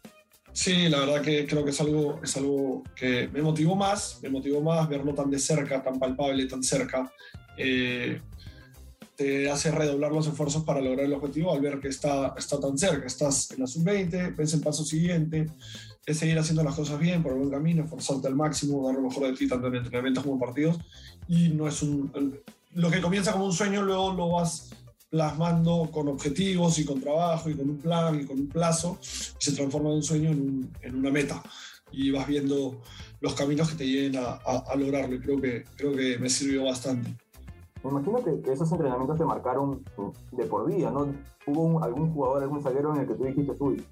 Sí, 0.52 0.88
la 0.88 1.00
verdad 1.00 1.22
que 1.22 1.46
creo 1.46 1.64
que 1.64 1.70
es 1.70 1.80
algo, 1.80 2.20
es 2.22 2.36
algo 2.36 2.82
que 2.96 3.28
me 3.28 3.40
motivó 3.40 3.76
más, 3.76 4.18
me 4.22 4.30
motivó 4.30 4.60
más 4.60 4.88
verlo 4.88 5.14
tan 5.14 5.30
de 5.30 5.38
cerca, 5.38 5.82
tan 5.82 5.98
palpable, 5.98 6.46
tan 6.46 6.62
cerca. 6.62 7.12
Eh, 7.56 8.20
te 9.14 9.50
hace 9.50 9.70
redoblar 9.70 10.12
los 10.12 10.26
esfuerzos 10.26 10.64
para 10.64 10.80
lograr 10.80 11.04
el 11.04 11.12
objetivo 11.12 11.52
al 11.52 11.60
ver 11.60 11.78
que 11.78 11.88
está, 11.88 12.34
está 12.36 12.58
tan 12.58 12.76
cerca. 12.78 13.06
Estás 13.06 13.50
en 13.52 13.60
la 13.60 13.66
sub-20, 13.66 14.34
ves 14.34 14.54
el 14.54 14.60
paso 14.60 14.84
siguiente, 14.84 15.46
es 16.06 16.18
seguir 16.18 16.38
haciendo 16.38 16.64
las 16.64 16.74
cosas 16.74 16.98
bien, 16.98 17.22
por 17.22 17.32
el 17.32 17.38
buen 17.38 17.50
camino, 17.50 17.84
esforzarte 17.84 18.28
al 18.28 18.34
máximo, 18.34 18.86
dar 18.86 18.94
lo 18.94 19.02
mejor 19.02 19.26
de 19.26 19.36
ti 19.36 19.46
tanto 19.46 19.68
en 19.68 19.76
entrenamientos 19.76 20.24
como 20.24 20.34
en 20.34 20.40
partidos. 20.40 20.78
Y 21.28 21.50
no 21.50 21.68
es 21.68 21.82
un. 21.82 22.40
Lo 22.72 22.90
que 22.90 23.00
comienza 23.00 23.32
como 23.32 23.44
un 23.44 23.52
sueño, 23.52 23.82
luego 23.82 24.14
lo 24.14 24.30
vas 24.30 24.70
plasmando 25.10 25.90
con 25.92 26.08
objetivos 26.08 26.78
y 26.78 26.84
con 26.84 27.00
trabajo 27.00 27.50
y 27.50 27.56
con 27.56 27.68
un 27.68 27.78
plan 27.78 28.20
y 28.20 28.24
con 28.24 28.38
un 28.38 28.48
plazo 28.48 28.96
se 29.00 29.52
transforma 29.52 29.90
de 29.90 29.96
un 29.96 30.02
sueño 30.02 30.30
en, 30.30 30.40
un, 30.40 30.72
en 30.82 30.94
una 30.94 31.10
meta 31.10 31.42
y 31.92 32.12
vas 32.12 32.26
viendo 32.28 32.80
los 33.20 33.34
caminos 33.34 33.70
que 33.70 33.76
te 33.76 33.86
lleven 33.86 34.16
a, 34.16 34.34
a, 34.34 34.76
lograrlo 34.76 35.16
y 35.16 35.20
creo 35.20 35.40
que, 35.40 35.64
creo 35.76 35.92
que 35.92 36.18
me 36.18 36.30
sirvió 36.30 36.64
bastante. 36.64 37.14
Me 37.82 37.90
imagino 37.90 38.22
que, 38.22 38.52
esos 38.52 38.70
entrenamientos 38.70 39.18
te 39.18 39.24
marcaron 39.24 39.82
de 40.32 40.44
por 40.46 40.66
vida, 40.66 40.90
¿no? 40.90 41.12
Hubo 41.46 41.82
algún 41.82 42.12
jugador, 42.12 42.42
algún 42.42 42.62
zaguero 42.62 42.94
en 42.94 43.00
el 43.02 43.08
que 43.08 43.14
tú 43.14 43.24
dijiste, 43.24 43.56
uy, 43.58 43.84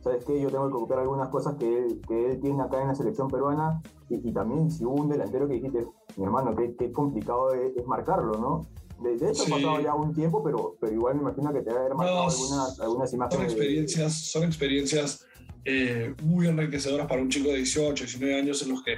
¿sabes 0.00 0.24
qué? 0.24 0.40
Yo 0.40 0.50
tengo 0.50 0.66
que 0.66 0.72
copiar 0.72 1.00
algunas 1.00 1.28
cosas 1.28 1.54
que 1.54 1.78
él, 1.78 2.00
que 2.06 2.32
él 2.32 2.40
tiene 2.40 2.62
acá 2.62 2.82
en 2.82 2.88
la 2.88 2.94
selección 2.94 3.28
peruana 3.28 3.80
y, 4.08 4.28
y, 4.28 4.32
también 4.32 4.70
si 4.70 4.84
hubo 4.84 5.02
un 5.02 5.08
delantero 5.08 5.48
que 5.48 5.54
dijiste, 5.54 5.86
mi 6.16 6.24
hermano, 6.24 6.54
qué, 6.56 6.74
qué 6.76 6.92
complicado 6.92 7.54
es, 7.54 7.86
marcarlo, 7.86 8.38
¿no? 8.38 8.66
De, 9.00 9.14
hecho, 9.14 9.44
sí. 9.44 9.52
ha 9.52 9.56
pasado 9.56 9.80
ya 9.80 9.94
un 9.94 10.14
tiempo, 10.14 10.42
pero, 10.42 10.76
pero 10.80 10.92
igual 10.92 11.14
me 11.14 11.22
imagino 11.22 11.52
que 11.52 11.60
te 11.60 11.70
debe 11.70 11.80
haber 11.80 11.94
marcado 11.94 12.24
no, 12.24 12.30
algunas, 12.30 12.80
algunas 12.80 13.12
imágenes. 13.12 13.52
Son 13.52 13.58
experiencias, 13.58 14.12
son 14.12 14.44
experiencias 14.44 15.26
eh, 15.64 16.14
muy 16.22 16.46
enriquecedoras 16.46 17.06
para 17.06 17.22
un 17.22 17.28
chico 17.28 17.48
de 17.48 17.56
18, 17.56 18.04
19 18.04 18.40
años 18.40 18.62
en 18.62 18.70
los 18.70 18.82
que 18.82 18.96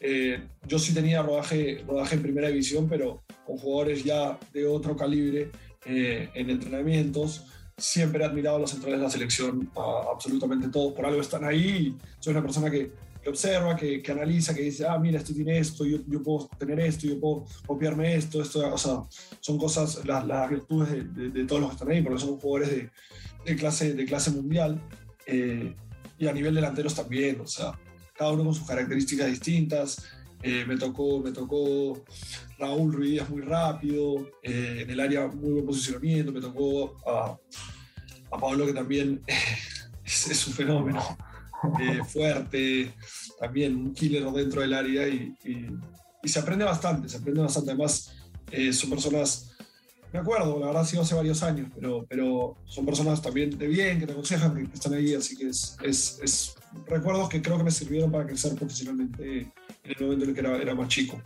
eh, 0.00 0.40
yo 0.66 0.78
sí 0.78 0.94
tenía 0.94 1.22
rodaje, 1.22 1.84
rodaje 1.86 2.16
en 2.16 2.22
primera 2.22 2.48
división, 2.48 2.88
pero 2.88 3.22
con 3.44 3.56
jugadores 3.56 4.04
ya 4.04 4.38
de 4.52 4.66
otro 4.66 4.96
calibre 4.96 5.50
eh, 5.84 6.28
en 6.34 6.50
entrenamientos. 6.50 7.46
Siempre 7.76 8.22
he 8.22 8.26
admirado 8.26 8.56
a 8.56 8.60
los 8.60 8.70
centrales 8.70 8.98
de 9.00 9.04
la 9.04 9.10
selección, 9.10 9.70
a 9.76 10.10
absolutamente 10.12 10.68
todos, 10.68 10.94
por 10.94 11.06
algo 11.06 11.20
están 11.20 11.44
ahí. 11.44 11.94
Soy 12.20 12.32
una 12.32 12.42
persona 12.42 12.70
que, 12.70 12.90
que 13.26 13.30
observa, 13.30 13.74
que, 13.74 14.00
que, 14.00 14.12
analiza, 14.12 14.54
que 14.54 14.62
dice, 14.62 14.86
ah, 14.86 14.96
mira, 15.00 15.18
este 15.18 15.34
tiene 15.34 15.58
esto, 15.58 15.84
yo, 15.84 15.98
yo 16.06 16.22
puedo 16.22 16.48
tener 16.60 16.78
esto, 16.78 17.08
yo 17.08 17.18
puedo 17.18 17.44
copiarme 17.66 18.14
esto, 18.14 18.40
esto, 18.40 18.72
o 18.72 18.78
sea, 18.78 19.02
son 19.40 19.58
cosas, 19.58 20.04
las, 20.04 20.24
las 20.24 20.48
virtudes 20.48 20.90
de, 20.92 21.02
de, 21.02 21.30
de, 21.30 21.44
todos 21.44 21.60
los 21.60 21.70
que 21.70 21.74
están 21.74 21.90
ahí, 21.90 22.02
porque 22.02 22.20
son 22.20 22.38
jugadores 22.38 22.70
de, 22.70 22.90
de 23.44 23.56
clase, 23.56 23.94
de 23.94 24.04
clase 24.04 24.30
mundial. 24.30 24.80
Eh, 25.26 25.74
y 26.18 26.28
a 26.28 26.32
nivel 26.32 26.54
delanteros 26.54 26.94
también, 26.94 27.40
o 27.40 27.48
sea, 27.48 27.76
cada 28.16 28.30
uno 28.30 28.44
con 28.44 28.54
sus 28.54 28.64
características 28.64 29.26
distintas. 29.26 30.06
Eh, 30.44 30.64
me, 30.64 30.76
tocó, 30.76 31.18
me 31.18 31.32
tocó 31.32 32.04
Raúl 32.60 32.92
Ruiz 32.92 33.28
muy 33.28 33.42
rápido, 33.42 34.24
eh, 34.40 34.82
en 34.82 34.90
el 34.90 35.00
área 35.00 35.26
muy 35.26 35.50
buen 35.50 35.66
posicionamiento, 35.66 36.30
me 36.30 36.40
tocó 36.40 36.94
a, 37.04 37.36
a 38.30 38.38
Pablo 38.38 38.66
que 38.66 38.72
también 38.72 39.20
es, 40.04 40.30
es 40.30 40.46
un 40.46 40.52
fenómeno, 40.52 41.02
eh, 41.80 42.04
fuerte, 42.04 42.92
también 43.38 43.76
un 43.76 43.92
killer 43.92 44.24
dentro 44.30 44.60
del 44.60 44.74
área 44.74 45.08
y, 45.08 45.34
se 46.24 46.40
aprende 46.40 46.64
bastante, 46.64 47.08
se 47.08 47.18
aprende 47.18 47.40
bastante. 47.40 47.70
Además, 47.70 48.12
son 48.72 48.90
personas 48.90 49.56
me 50.12 50.20
acuerdo, 50.20 50.58
la 50.58 50.66
verdad 50.66 50.82
ha 50.82 50.84
sido 50.86 51.02
hace 51.02 51.14
varios 51.14 51.42
años, 51.42 51.68
pero, 51.74 52.06
pero 52.08 52.56
son 52.64 52.86
personas 52.86 53.20
también 53.20 53.56
de 53.58 53.66
bien, 53.66 53.98
que 53.98 54.06
te 54.06 54.12
aconsejan, 54.12 54.54
que 54.54 54.72
están 54.72 54.94
ahí, 54.94 55.14
así 55.14 55.36
que 55.36 55.48
es, 55.48 55.76
es, 55.82 56.18
es 56.22 56.54
recuerdos 56.86 57.28
que 57.28 57.42
creo 57.42 57.58
que 57.58 57.64
me 57.64 57.70
sirvieron 57.70 58.10
para 58.10 58.26
crecer 58.26 58.54
profesionalmente 58.54 59.40
en 59.40 59.52
el 59.84 60.02
momento 60.02 60.24
en 60.24 60.30
el 60.30 60.34
que 60.34 60.40
era, 60.40 60.56
era 60.56 60.74
más 60.74 60.88
chico. 60.88 61.18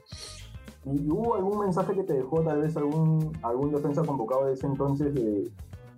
¿Y 0.85 1.09
hubo 1.11 1.37
algún 1.37 1.61
mensaje 1.61 1.95
que 1.95 2.03
te 2.03 2.15
dejó 2.15 2.43
tal 2.43 2.63
vez 2.63 2.77
algún, 2.77 3.39
algún 3.43 3.71
defensa 3.71 4.03
convocado 4.03 4.47
de 4.47 4.55
ese 4.55 4.67
entonces 4.67 5.15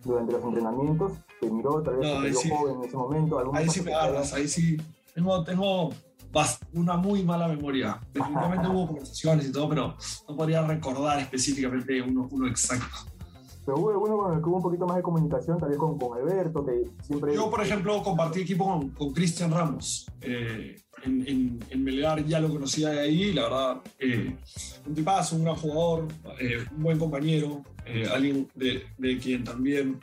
durante 0.04 0.32
los 0.32 0.44
entrenamientos? 0.44 1.12
¿Te 1.40 1.50
miró 1.50 1.82
tal 1.82 1.96
vez 1.96 2.14
no, 2.14 2.22
te 2.22 2.34
sí. 2.34 2.50
joven 2.50 2.76
en 2.76 2.84
ese 2.84 2.96
momento? 2.96 3.38
¿Algún 3.38 3.56
ahí 3.56 3.68
sí 3.68 3.82
me 3.82 3.94
agarras, 3.94 4.32
ahí 4.32 4.48
sí. 4.48 4.76
Tengo, 5.14 5.44
tengo 5.44 5.90
una 6.72 6.96
muy 6.96 7.22
mala 7.22 7.48
memoria. 7.48 8.00
Definitivamente 8.12 8.68
hubo 8.68 8.86
conversaciones 8.86 9.46
y 9.46 9.52
todo, 9.52 9.68
pero 9.68 9.96
no 10.28 10.36
podría 10.36 10.62
recordar 10.62 11.18
específicamente 11.20 12.00
uno, 12.00 12.28
uno 12.30 12.48
exacto. 12.48 13.11
Pero 13.64 13.78
hubo 13.78 13.90
alguno 13.90 14.18
con 14.18 14.34
el 14.34 14.42
que 14.42 14.48
hubo 14.48 14.56
un 14.56 14.62
poquito 14.62 14.86
más 14.86 14.96
de 14.96 15.02
comunicación, 15.02 15.58
tal 15.58 15.68
vez 15.68 15.78
con, 15.78 15.98
con 15.98 16.18
Alberto, 16.18 16.64
que 16.64 16.84
siempre... 17.02 17.34
Yo, 17.34 17.50
por 17.50 17.62
ejemplo, 17.62 18.02
compartí 18.02 18.40
equipo 18.40 18.64
con, 18.64 18.90
con 18.90 19.12
Cristian 19.12 19.52
Ramos. 19.52 20.06
Eh, 20.20 20.76
en, 21.04 21.28
en, 21.28 21.60
en, 21.70 21.84
Melgar 21.84 22.24
ya 22.24 22.40
lo 22.40 22.48
conocía 22.48 22.90
de 22.90 23.00
ahí, 23.00 23.32
la 23.32 23.42
verdad, 23.42 23.80
eh, 23.98 24.36
un 24.86 24.94
tipazo, 24.94 25.36
un 25.36 25.44
gran 25.44 25.56
jugador, 25.56 26.08
eh, 26.40 26.64
un 26.76 26.82
buen 26.82 26.98
compañero, 26.98 27.62
eh, 27.86 28.08
alguien 28.12 28.48
de, 28.54 28.82
de, 28.98 29.18
quien 29.18 29.44
también 29.44 29.98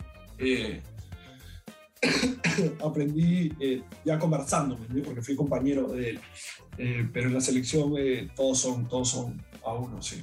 aprendí 2.84 3.52
eh, 3.60 3.82
ya 4.06 4.18
conversando, 4.18 4.78
porque 5.06 5.22
fui 5.22 5.36
compañero 5.36 5.88
de 5.90 6.12
él. 6.12 6.20
Eh, 6.78 7.10
pero 7.12 7.28
en 7.28 7.34
la 7.34 7.42
selección 7.42 7.94
eh, 7.98 8.30
todos, 8.36 8.60
son, 8.60 8.88
todos 8.88 9.10
son 9.10 9.44
a 9.66 9.74
uno, 9.74 10.02
sí. 10.02 10.22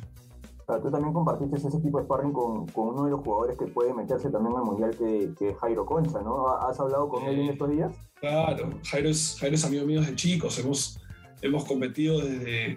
Tú 0.67 0.91
también 0.91 1.13
compartiste 1.13 1.57
ese 1.57 1.81
tipo 1.81 1.99
de 1.99 2.05
sparring 2.05 2.33
con, 2.33 2.67
con, 2.67 2.89
uno 2.89 3.05
de 3.05 3.11
los 3.13 3.21
jugadores 3.21 3.57
que 3.57 3.67
puede 3.67 3.95
meterse 3.95 4.31
también 4.31 4.57
al 4.57 4.65
mundial, 4.65 4.91
que, 4.97 5.33
que 5.39 5.55
Jairo 5.55 5.87
Concha, 5.87 6.21
¿no? 6.23 6.49
¿Has 6.49 6.81
hablado 6.81 7.09
con 7.09 7.25
él 7.25 7.39
en 7.39 7.51
estos 7.51 7.71
días? 7.71 7.93
Claro, 8.21 8.71
Jairo 8.85 9.09
es, 9.09 9.37
Jairo 9.39 9.55
es 9.55 9.65
amigo 9.65 9.87
mío 9.87 10.01
desde 10.01 10.17
chicos, 10.17 10.59
hemos, 10.59 10.99
hemos 11.41 11.65
competido 11.65 12.19
desde 12.19 12.77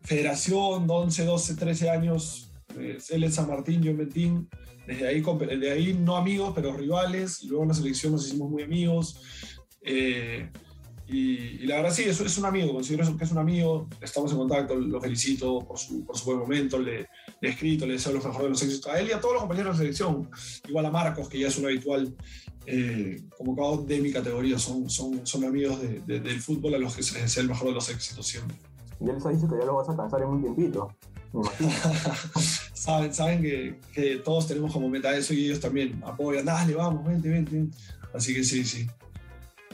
Federación, 0.00 0.90
11, 0.90 1.24
12, 1.24 1.54
13 1.54 1.90
años, 1.90 2.52
él 2.76 3.24
en 3.24 3.32
San 3.32 3.46
Martín, 3.46 3.82
yo 3.82 3.92
en 3.92 4.48
desde 4.86 5.06
ahí, 5.06 5.22
de 5.22 5.70
ahí 5.70 5.94
no 5.94 6.16
amigos, 6.16 6.52
pero 6.54 6.72
rivales, 6.72 7.42
y 7.42 7.48
luego 7.48 7.62
en 7.62 7.68
la 7.68 7.74
selección 7.74 8.12
nos 8.12 8.26
hicimos 8.26 8.50
muy 8.50 8.64
amigos. 8.64 9.20
Eh, 9.80 10.50
y, 11.12 11.62
y, 11.62 11.66
la 11.66 11.76
verdad 11.76 11.92
sí, 11.92 12.02
es, 12.04 12.20
es 12.20 12.38
un 12.38 12.46
amigo, 12.46 12.72
considero 12.72 13.16
que 13.16 13.24
es 13.24 13.30
un 13.30 13.38
amigo, 13.38 13.86
estamos 14.00 14.32
en 14.32 14.38
contacto, 14.38 14.74
lo 14.74 15.00
felicito 15.00 15.60
por 15.60 15.78
su, 15.78 16.04
por 16.04 16.16
su 16.16 16.24
buen 16.24 16.38
momento, 16.38 16.78
le, 16.78 17.00
le, 17.40 17.48
he 17.48 17.50
escrito, 17.50 17.86
le 17.86 17.92
deseo 17.94 18.12
lo 18.12 18.22
mejor 18.22 18.44
de 18.44 18.48
los 18.48 18.62
éxitos 18.62 18.92
a 18.92 18.98
él 18.98 19.08
y 19.08 19.12
a 19.12 19.20
todos 19.20 19.34
los 19.34 19.42
compañeros 19.42 19.78
de 19.78 19.84
la 19.84 19.94
selección, 19.94 20.30
igual 20.68 20.86
a 20.86 20.90
Marcos, 20.90 21.28
que 21.28 21.38
ya 21.38 21.48
es 21.48 21.58
un 21.58 21.66
habitual 21.66 22.16
eh, 22.66 23.22
convocado 23.36 23.82
de 23.82 24.00
mi 24.00 24.10
categoría, 24.10 24.58
son, 24.58 24.88
son, 24.88 25.26
son 25.26 25.44
amigos 25.44 25.80
de, 25.82 26.00
de, 26.00 26.20
del 26.20 26.40
fútbol 26.40 26.74
a 26.74 26.78
los 26.78 26.96
que 26.96 27.02
se 27.02 27.14
les 27.14 27.24
desea 27.24 27.42
el 27.42 27.50
mejor 27.50 27.68
de 27.68 27.74
los 27.74 27.88
éxitos 27.90 28.26
siempre. 28.26 28.56
Y 29.00 29.10
él 29.10 29.20
se 29.20 29.28
dice 29.30 29.46
que 29.48 29.58
ya 29.58 29.66
lo 29.66 29.76
vas 29.76 29.88
a 29.88 29.96
cansar 29.96 30.22
en 30.22 30.28
un 30.28 30.42
tiempito, 30.42 30.88
saben, 32.74 33.12
saben 33.12 33.42
que, 33.42 33.78
que, 33.92 34.16
todos 34.16 34.46
tenemos 34.46 34.72
como 34.72 34.88
meta 34.88 35.16
eso 35.16 35.32
y 35.32 35.46
ellos 35.46 35.60
también 35.60 36.02
apoyan, 36.04 36.44
dale, 36.44 36.74
vamos, 36.74 37.06
vente, 37.06 37.28
vente. 37.28 37.66
Así 38.12 38.34
que 38.34 38.44
sí, 38.44 38.64
sí. 38.64 38.86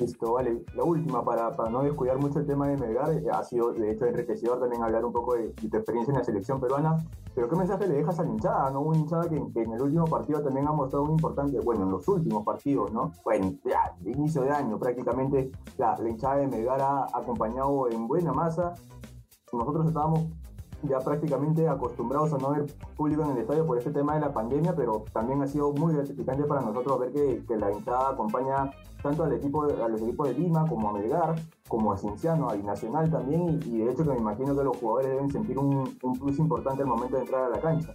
Listo, 0.01 0.35
vale. 0.35 0.65
La 0.75 0.85
última, 0.85 1.25
para, 1.25 1.51
para 1.51 1.71
no 1.71 1.83
descuidar 1.83 2.19
mucho 2.19 2.39
el 2.39 2.47
tema 2.47 2.69
de 2.69 2.77
Melgar, 2.77 3.11
eh, 3.11 3.25
ha 3.33 3.43
sido 3.43 3.73
de 3.73 3.91
hecho 3.91 4.07
enriquecedor 4.07 4.61
también 4.61 4.83
hablar 4.83 5.05
un 5.05 5.13
poco 5.13 5.35
de, 5.35 5.49
tu 5.49 5.77
experiencia 5.77 6.13
en 6.13 6.19
la 6.19 6.25
selección 6.25 6.61
peruana. 6.61 7.05
Pero 7.35 7.49
¿qué 7.49 7.57
mensaje 7.57 7.89
le 7.89 7.95
dejas 7.95 8.19
a 8.21 8.23
la 8.23 8.31
hinchada? 8.31 8.71
¿no? 8.71 8.81
Una 8.81 8.99
hinchada 8.99 9.29
que, 9.29 9.43
que, 9.53 9.63
en 9.63 9.73
el 9.73 9.83
último 9.83 10.05
partido 10.07 10.41
también 10.41 10.69
ha 10.69 10.73
mostrado 10.73 11.05
un 11.05 11.11
importante, 11.11 11.59
bueno, 11.61 11.83
en 11.85 11.91
los 11.91 12.07
últimos 12.07 12.45
partidos, 12.45 12.93
¿no? 12.93 13.13
Bueno, 13.25 13.55
ya, 13.65 13.95
de 14.01 14.13
inicio 14.13 14.43
de 14.43 14.51
año 14.51 14.79
prácticamente 14.79 15.51
la, 15.77 15.97
la 15.99 16.09
hinchada 16.09 16.37
de 16.37 16.47
Melgar 16.47 16.81
ha 16.81 17.07
acompañado 17.13 17.91
en 17.91 18.07
buena 18.07 18.33
masa. 18.33 18.75
Nosotros 19.53 19.87
estábamos 19.89 20.27
ya 20.83 20.99
prácticamente 21.01 21.69
acostumbrados 21.69 22.33
a 22.33 22.39
no 22.39 22.51
ver 22.51 22.67
público 22.97 23.23
en 23.25 23.33
el 23.33 23.39
estadio 23.39 23.67
por 23.67 23.79
este 23.79 23.91
tema 23.91 24.15
de 24.15 24.21
la 24.21 24.33
pandemia, 24.33 24.75
pero 24.75 25.05
también 25.13 25.43
ha 25.43 25.47
sido 25.47 25.73
muy 25.73 25.95
gratificante 25.95 26.45
para 26.45 26.61
nosotros 26.61 27.01
ver 27.01 27.13
que, 27.13 27.57
la 27.57 27.73
hinchada 27.73 28.11
acompaña 28.11 28.71
tanto 29.03 29.25
al 29.25 29.33
equipo, 29.33 29.65
a 29.65 29.89
los 29.89 30.01
equipos 30.03 30.29
de 30.29 30.35
Lima 30.35 30.67
como 30.69 30.91
a 30.91 30.93
Melgar, 30.93 31.35
como 31.67 31.93
a 31.93 31.97
Cienciano, 31.97 32.49
a 32.49 32.55
Binacional 32.55 33.11
también, 33.11 33.61
y, 33.65 33.69
y, 33.69 33.79
de 33.79 33.91
hecho 33.91 34.05
que 34.05 34.11
me 34.11 34.19
imagino 34.19 34.57
que 34.57 34.63
los 34.63 34.77
jugadores 34.77 35.11
deben 35.11 35.31
sentir 35.31 35.59
un, 35.59 35.99
un, 36.03 36.19
plus 36.19 36.39
importante 36.39 36.83
al 36.83 36.89
momento 36.89 37.17
de 37.17 37.23
entrar 37.23 37.45
a 37.45 37.49
la 37.49 37.61
cancha. 37.61 37.93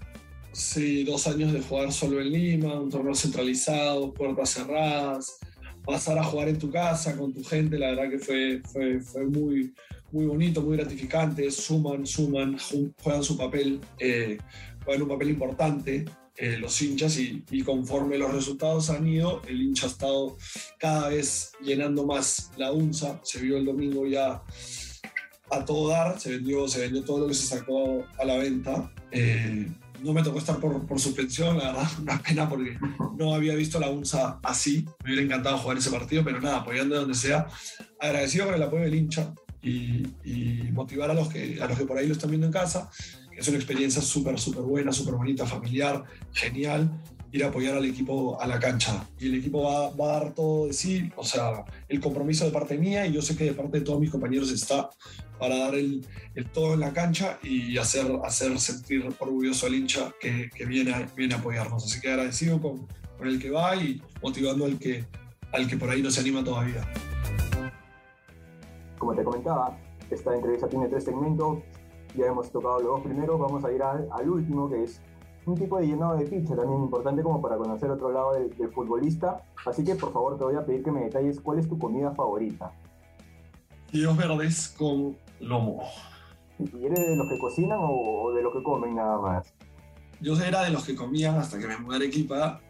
Sí, 0.52 1.04
dos 1.04 1.25
años 1.28 1.52
de 1.52 1.62
jugar 1.62 1.92
solo 1.92 2.22
en 2.22 2.32
Lima, 2.32 2.80
un 2.80 2.90
torneo 2.90 3.16
centralizado, 3.16 4.13
puertas 4.13 4.50
cerradas, 4.50 5.40
pasar 5.86 6.18
a 6.18 6.24
jugar 6.24 6.50
en 6.50 6.60
tu 6.60 6.72
casa 6.72 7.16
con 7.18 7.34
tu 7.34 7.44
gente, 7.44 7.78
la 7.78 7.92
verdad 7.92 8.10
que 8.10 8.20
fue, 8.20 8.62
fue, 9.02 9.25
muy, 9.25 9.74
muy 10.12 10.25
bonito, 10.25 10.62
muy 10.62 10.78
gratificante, 10.78 11.50
suman, 11.52 12.06
suman, 12.06 12.58
juegan 13.02 13.24
su 13.24 13.38
papel, 13.38 13.80
eh, 14.00 14.38
juegan 14.84 15.04
un 15.04 15.10
papel 15.10 15.30
importante 15.30 16.06
eh, 16.36 16.58
los 16.58 16.82
hinchas 16.82 17.20
y, 17.20 17.44
y, 17.52 17.62
conforme 17.62 18.18
los 18.18 18.34
resultados 18.34 18.90
han 18.90 19.08
ido, 19.08 19.44
el 19.48 19.62
hincha 19.62 19.86
ha 19.86 19.90
estado 19.90 20.36
cada 20.80 21.10
vez 21.10 21.52
llenando 21.62 22.08
más 22.08 22.52
la 22.58 22.72
UNSA. 22.72 23.20
Se 23.24 23.40
vio 23.40 23.58
el 23.58 23.66
domingo 23.66 24.08
ya 24.08 24.42
a 25.52 25.66
todo 25.66 25.90
dar, 25.90 26.20
se 26.20 26.32
vendió, 26.32 26.68
se 26.68 26.82
vendió 26.82 27.04
todo 27.04 27.20
lo 27.20 27.28
que 27.28 27.36
se 27.36 27.46
sacó 27.46 28.04
a 28.18 28.25
la 28.25 28.38
venta. 28.38 28.92
Eh, 29.12 29.68
no 30.04 30.14
me 30.14 30.22
tocó 30.22 30.40
estar 30.40 30.58
por, 30.60 30.86
por, 30.86 31.00
suspensión, 31.00 31.58
la 31.58 31.72
verdad, 31.72 31.88
una 32.02 32.22
pena 32.22 32.50
porque 32.50 32.78
no 33.18 33.34
había 33.34 33.56
visto 33.56 33.80
la 33.80 33.90
UNSA 33.90 34.40
así. 34.44 34.86
Me 35.04 35.12
hubiera 35.12 35.24
encantado 35.24 35.58
jugar 35.58 35.78
ese 35.78 35.90
partido, 35.90 36.24
pero 36.24 36.42
nada, 36.42 36.58
apoyando 36.58 36.96
de 36.96 37.02
donde 37.02 37.16
sea. 37.16 37.48
Agradecido 38.00 38.46
con 38.46 38.56
el 38.56 38.64
apoyo 38.64 38.84
del 38.84 38.96
hincha 38.96 39.34
y, 39.62 40.06
y 40.24 40.70
motivar 40.72 41.10
a 41.10 41.14
los, 41.14 41.30
que, 41.30 41.62
a 41.62 41.68
los 41.68 41.78
que 41.78 41.86
por 41.86 41.98
ahí 41.98 42.08
lo 42.08 42.14
están 42.14 42.30
viendo 42.30 42.48
en 42.48 42.54
casa. 42.54 42.90
Es 43.36 43.48
una 43.48 43.58
experiencia 43.58 44.02
súper, 44.02 44.40
súper 44.40 44.62
buena, 44.62 44.92
súper 44.92 45.16
bonita, 45.16 45.46
familiar, 45.46 46.04
genial 46.34 46.92
ir 47.34 47.44
a 47.44 47.48
apoyar 47.48 47.75
al 47.75 47.86
equipo 47.86 48.40
a 48.40 48.46
la 48.46 48.60
cancha. 48.60 49.08
Y 49.20 49.28
el 49.28 49.36
equipo 49.36 49.63
va, 49.63 49.90
va, 49.90 50.06
a 50.06 50.20
dar 50.20 50.34
todo 50.34 50.68
de 50.68 50.74
sí, 50.74 51.12
o 51.16 51.24
sea, 51.24 51.66
el 51.90 52.00
compromiso 52.00 52.46
de 52.46 52.52
parte 52.52 52.78
mía 52.78 53.08
y 53.08 53.13
yo 53.13 53.24
sé 53.24 53.36
que 53.36 53.46
de 53.46 53.54
parte 53.54 53.80
de 53.80 53.84
todos 53.84 54.00
mis 54.00 54.12
compañeros 54.12 54.52
está 54.52 54.92
para 55.40 55.58
dar 55.58 55.74
el, 55.74 56.06
el 56.36 56.46
todo 56.52 56.75
en 56.75 56.82
la 56.82 56.94
cancha 56.94 57.40
y 57.42 57.75
hacer, 57.80 58.06
hacer 58.24 58.58
sentir 58.60 59.04
orgulloso 59.20 59.66
al 59.66 59.74
hincha 59.74 60.13
que, 60.22 60.52
que 60.56 60.66
viene, 60.66 60.94
a, 60.94 61.10
viene 61.18 61.34
a 61.34 61.40
apoyarnos. 61.40 61.84
Así 61.84 62.00
que 62.00 62.12
agradecido 62.12 62.62
con, 62.62 62.88
con 63.18 63.28
el 63.28 63.42
que 63.42 63.50
va 63.50 63.75
y 63.75 64.00
motivando 64.22 64.66
al 64.66 64.78
que, 64.78 65.04
al 65.52 65.68
que 65.68 65.75
por 65.75 65.90
ahí 65.90 66.04
no 66.04 66.12
se 66.12 66.22
anima 66.22 66.44
todavía. 66.44 66.88
Como 69.00 69.16
te 69.16 69.24
comentaba, 69.24 69.75
esta 70.12 70.36
entrevista 70.36 70.70
tiene 70.70 70.88
tres 70.88 71.04
segmentos. 71.04 71.63
Ya 72.16 72.28
hemos 72.28 72.52
tocado 72.52 72.78
los 72.78 72.88
dos 72.90 73.02
primeros, 73.02 73.40
vamos 73.40 73.66
a 73.66 73.72
ir 73.72 73.82
al, 73.82 74.08
al 74.12 74.30
último, 74.30 74.70
que 74.70 74.84
es 74.84 75.02
un 75.46 75.56
tipo 75.56 75.78
de 75.78 75.88
llenado 75.88 76.16
de 76.16 76.26
ficha 76.26 76.56
también 76.56 76.84
importante 76.84 77.24
como 77.24 77.42
para 77.42 77.58
conocer 77.58 77.90
otro 77.90 78.12
lado 78.12 78.34
del, 78.34 78.56
del, 78.58 78.72
futbolista. 78.72 79.44
Así 79.66 79.84
que 79.84 79.96
por 79.96 80.14
favor 80.14 80.38
te 80.38 80.44
voy 80.44 80.56
a 80.56 80.66
pedir 80.66 80.84
que 80.84 80.92
me 80.92 81.02
detalles 81.02 81.40
cuál 81.40 81.60
es 81.60 81.68
tu 81.68 81.78
comida 81.78 82.14
favorita. 82.14 82.72
Fideos 83.90 84.18
verdes 84.18 84.74
con 84.78 85.18
lomo. 85.40 85.84
¿Y 86.60 86.86
eres 86.86 87.00
de 87.00 87.16
los 87.16 87.30
que 87.30 87.38
cocinan 87.40 87.80
o, 87.82 88.32
de 88.34 88.42
los 88.42 88.54
que 88.54 88.64
comen 88.64 88.96
nada 88.96 89.20
más? 89.20 89.54
Yo 90.22 90.36
era 90.42 90.64
de 90.64 90.70
los 90.70 90.86
que 90.86 90.96
comían 90.96 91.36
hasta 91.38 91.60
que 91.60 91.68
me 91.68 91.78
mudé 91.78 91.96
a 91.96 91.98
Arequipa 91.98 92.62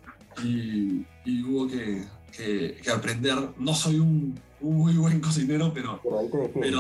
y, 0.44 1.06
y 1.26 1.44
hubo 1.44 1.68
que, 1.68 2.04
que, 2.36 2.78
que, 2.82 2.90
aprender. 2.90 3.38
No 3.58 3.74
soy 3.74 4.00
un, 4.00 4.40
un, 4.62 4.78
muy 4.78 4.98
buen 4.98 5.20
cocinero, 5.22 5.72
pero, 5.74 6.00
pero, 6.02 6.50
pero, 6.54 6.80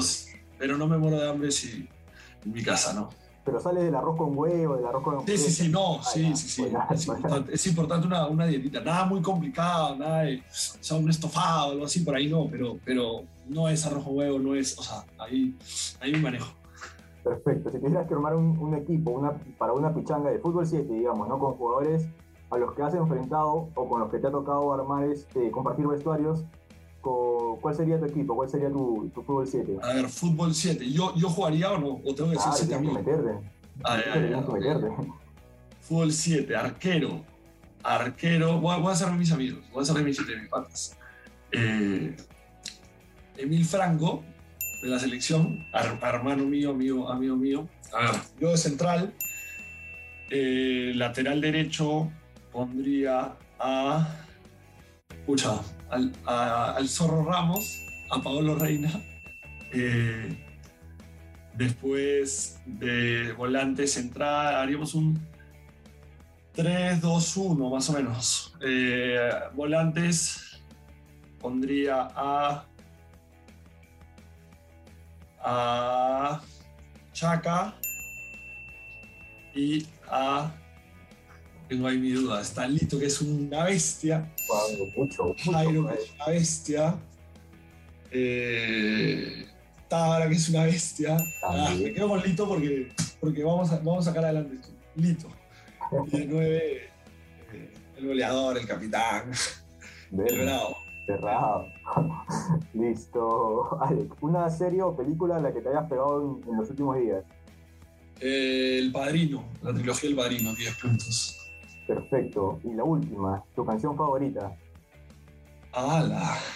pero 0.57 0.77
no 0.77 0.87
me 0.87 0.97
muero 0.97 1.19
de 1.19 1.29
hambre 1.29 1.51
si 1.51 1.87
en 2.43 2.51
mi 2.51 2.63
casa, 2.63 2.93
¿no? 2.93 3.09
Pero 3.43 3.59
sale 3.59 3.83
del 3.83 3.95
arroz 3.95 4.17
con 4.17 4.37
huevo, 4.37 4.75
del 4.75 4.85
arroz 4.85 5.03
con... 5.03 5.27
Sí, 5.27 5.37
sí, 5.37 5.51
sí, 5.51 5.69
no, 5.69 6.01
sí, 6.03 6.35
sí, 6.35 6.47
sí. 6.47 6.67
Es 6.91 7.07
importante, 7.07 7.53
es 7.53 7.67
importante 7.67 8.07
una, 8.07 8.27
una, 8.27 8.45
dietita, 8.45 8.79
nada 8.81 9.05
muy 9.05 9.21
complicado, 9.21 9.95
nada 9.95 10.21
de, 10.21 10.37
o 10.39 10.43
sea, 10.51 10.97
un 10.97 11.09
estofado, 11.09 11.71
algo 11.71 11.85
así, 11.85 12.01
por 12.01 12.15
ahí 12.15 12.29
no, 12.29 12.47
pero, 12.49 12.77
pero 12.85 13.23
no 13.47 13.67
es 13.67 13.85
arroz 13.85 14.03
con 14.03 14.17
huevo, 14.17 14.39
no 14.39 14.55
es, 14.55 14.77
o 14.77 14.83
sea, 14.83 15.03
ahí 15.17 15.55
un 16.13 16.21
manejo. 16.21 16.53
Perfecto, 17.23 17.69
si 17.69 17.79
quisieras 17.79 18.07
que 18.07 18.13
armar 18.13 18.35
un, 18.35 18.57
un, 18.57 18.73
equipo 18.75 19.11
una, 19.11 19.31
para 19.57 19.71
una 19.71 19.93
pichanga 19.93 20.29
de 20.29 20.39
fútbol 20.39 20.67
7, 20.67 20.93
digamos, 20.93 21.27
¿no? 21.29 21.39
Con 21.39 21.53
jugadores 21.53 22.05
a 22.49 22.57
los 22.57 22.73
que 22.73 22.83
has 22.83 22.93
enfrentado 22.93 23.69
o 23.73 23.89
con 23.89 24.01
los 24.01 24.11
que 24.11 24.19
te 24.19 24.27
ha 24.27 24.31
tocado 24.31 24.73
armar, 24.73 25.05
este, 25.05 25.49
compartir 25.49 25.87
vestuarios, 25.87 26.43
¿cuál 27.03 27.75
sería 27.75 27.99
tu 27.99 28.05
equipo? 28.05 28.35
¿Cuál 28.35 28.49
sería 28.49 28.69
tu, 28.69 29.09
tu 29.13 29.21
fútbol 29.23 29.47
7? 29.47 29.77
A 29.81 29.93
ver, 29.93 30.09
fútbol 30.09 30.53
7. 30.53 30.89
¿Yo, 30.91 31.13
¿Yo 31.15 31.29
jugaría 31.29 31.71
o 31.71 31.77
no? 31.77 32.01
¿O 32.05 32.15
tengo 32.15 32.29
que 32.31 32.37
decir 32.37 32.51
7 32.53 32.73
ah, 32.73 32.77
a 32.77 32.79
mí? 32.79 32.87
Meterte. 32.91 33.39
Ah, 33.83 33.97
ya, 33.97 34.15
ya, 34.15 34.29
ya, 34.29 34.41
meterte. 34.41 34.87
Fútbol 35.81 36.11
7, 36.11 36.55
arquero. 36.55 37.21
Arquero. 37.83 38.59
Voy 38.59 38.73
a, 38.73 38.77
voy 38.77 38.89
a 38.89 38.93
hacer 38.93 39.11
mis 39.11 39.31
amigos. 39.31 39.63
Voy 39.71 39.79
a 39.79 39.81
hacer 39.83 40.03
mis 40.03 40.15
7, 40.15 40.35
mis 40.39 40.49
patas. 40.49 40.97
Eh, 41.51 42.15
Emil 43.37 43.65
Franco, 43.65 44.23
de 44.81 44.89
la 44.89 44.99
selección. 44.99 45.65
hermano 45.73 46.45
mío, 46.45 46.71
amigo, 46.71 47.09
amigo 47.09 47.35
mío. 47.35 47.67
A 47.93 48.11
ver, 48.11 48.21
yo 48.39 48.51
de 48.51 48.57
central. 48.57 49.13
Eh, 50.29 50.93
lateral 50.95 51.41
derecho 51.41 52.09
pondría 52.51 53.35
a. 53.59 54.07
Pucha, 55.25 55.61
al, 55.93 56.11
a, 56.25 56.73
al, 56.75 56.89
Zorro 56.89 57.23
Ramos, 57.25 57.81
a 58.09 58.21
Paolo 58.21 58.55
Reina. 58.55 58.91
Eh, 59.71 60.35
después 61.55 62.59
de 62.65 63.33
volante 63.33 63.87
central 63.87 64.55
haríamos 64.55 64.93
un 64.95 65.19
3-2-1 66.55 67.71
más 67.71 67.89
o 67.89 67.93
menos. 67.93 68.55
Eh, 68.61 69.29
volantes 69.55 70.61
pondría 71.39 72.07
a, 72.15 72.65
a 75.39 76.41
Chaca 77.11 77.75
y 79.53 79.85
a 80.09 80.51
tengo 81.73 81.87
ahí 81.87 81.97
mi 81.97 82.11
duda. 82.11 82.41
Está 82.41 82.67
Lito, 82.67 82.99
que 82.99 83.07
es 83.07 83.21
una 83.21 83.63
bestia. 83.63 84.31
Wow, 84.47 84.91
mucho, 84.95 85.35
Jairo, 85.43 85.87
que 85.87 85.93
es 85.95 86.11
una 86.13 86.25
bestia. 86.27 86.95
Eh, 88.11 89.45
Tabara, 89.87 90.29
que 90.29 90.35
es 90.35 90.49
una 90.49 90.65
bestia. 90.65 91.17
Ah, 91.43 91.73
me 91.75 91.93
quedo 91.93 92.09
con 92.09 92.21
Lito 92.21 92.47
porque, 92.47 92.91
porque 93.19 93.43
vamos, 93.43 93.71
a, 93.71 93.77
vamos 93.77 94.07
a 94.07 94.11
sacar 94.11 94.25
adelante 94.25 94.55
esto. 94.55 94.69
Lito. 94.95 95.27
Y 96.11 96.25
nueve, 96.25 96.89
eh, 97.53 97.73
el 97.97 98.07
goleador, 98.07 98.57
el 98.57 98.65
capitán. 98.65 99.31
Bien. 100.09 100.27
El 100.27 100.45
bravo. 100.45 100.77
Cerrado. 101.05 101.67
Listo. 102.73 103.77
Alex, 103.81 104.09
¿una 104.21 104.49
serie 104.49 104.81
o 104.81 104.95
película 104.95 105.37
a 105.37 105.39
la 105.39 105.53
que 105.53 105.61
te 105.61 105.69
hayas 105.69 105.87
pegado 105.87 106.39
en, 106.43 106.49
en 106.49 106.57
los 106.57 106.69
últimos 106.69 106.97
días? 106.97 107.23
Eh, 108.21 108.79
el 108.79 108.91
Padrino, 108.91 109.43
la 109.61 109.73
trilogía 109.73 110.09
El 110.09 110.15
Padrino, 110.15 110.55
10 110.55 110.75
puntos. 110.77 111.42
Perfecto. 111.87 112.59
Y 112.63 112.73
la 112.73 112.83
última, 112.83 113.43
tu 113.55 113.65
canción 113.65 113.95
favorita. 113.95 114.55
¡Hala! 115.71 116.37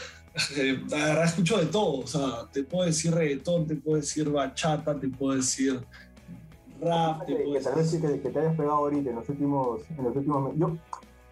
Eh, 0.56 0.80
la 0.92 0.98
verdad 0.98 1.24
escucho 1.24 1.58
de 1.58 1.66
todo, 1.66 2.02
o 2.02 2.06
sea, 2.06 2.48
te 2.54 2.64
puedo 2.64 2.86
decir 2.86 3.12
reggaetón, 3.12 3.66
te 3.66 3.76
puedo 3.76 3.98
decir 3.98 4.30
bachata, 4.30 4.94
te 4.94 5.08
puedo 5.08 5.36
decir 5.36 5.82
rap, 6.80 7.26
te 7.26 7.36
que, 7.36 7.44
puedo 7.44 7.54
que 7.58 7.60
tal 7.62 7.74
vez 7.74 7.92
que, 7.92 8.22
que, 8.22 8.30
te 8.30 8.40
hayas 8.40 8.56
pegado 8.56 8.76
ahorita 8.76 9.10
en 9.10 9.16
los 9.16 9.28
últimos, 9.30 9.82
en 9.90 10.04
los 10.04 10.16
últimos 10.16 10.56
yo 10.56 10.78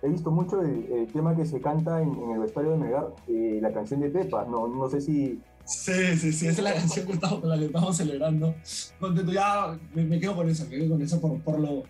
he 0.02 0.10
visto 0.10 0.32
mucho 0.32 0.60
el, 0.60 0.92
el 0.92 1.08
tema 1.14 1.36
que 1.36 1.46
se 1.46 1.62
canta 1.62 2.02
en, 2.02 2.16
en 2.16 2.32
el 2.32 2.40
vestuario 2.40 2.72
de 2.72 2.78
Melgar, 2.78 3.14
eh, 3.28 3.60
la 3.62 3.72
canción 3.72 4.00
de 4.00 4.10
Pepa, 4.10 4.44
no, 4.46 4.68
no 4.68 4.90
sé 4.90 5.00
si 5.02 5.40
Sí, 5.66 6.16
sí, 6.18 6.32
sí, 6.32 6.48
esa 6.48 6.62
es 6.62 6.64
la 6.64 6.74
canción 6.76 7.08
que 7.08 7.14
estamos, 7.14 7.40
con 7.40 7.50
la 7.50 7.58
que 7.58 7.66
estamos 7.66 7.98
celebrando. 7.98 8.54
Donde 9.00 9.34
ya 9.34 9.76
me, 9.96 10.04
me, 10.04 10.20
quedo 10.20 10.36
con 10.36 10.48
eso, 10.48 10.64
me 10.66 10.78
quedo 10.78 10.90
con 10.92 11.02
eso 11.02 11.20
por, 11.20 11.40
por, 11.42 11.60
lo, 11.60 11.84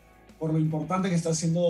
por 0.45 0.53
lo 0.53 0.59
importante 0.59 1.09
que 1.09 1.15
está 1.15 1.31
haciendo. 1.31 1.61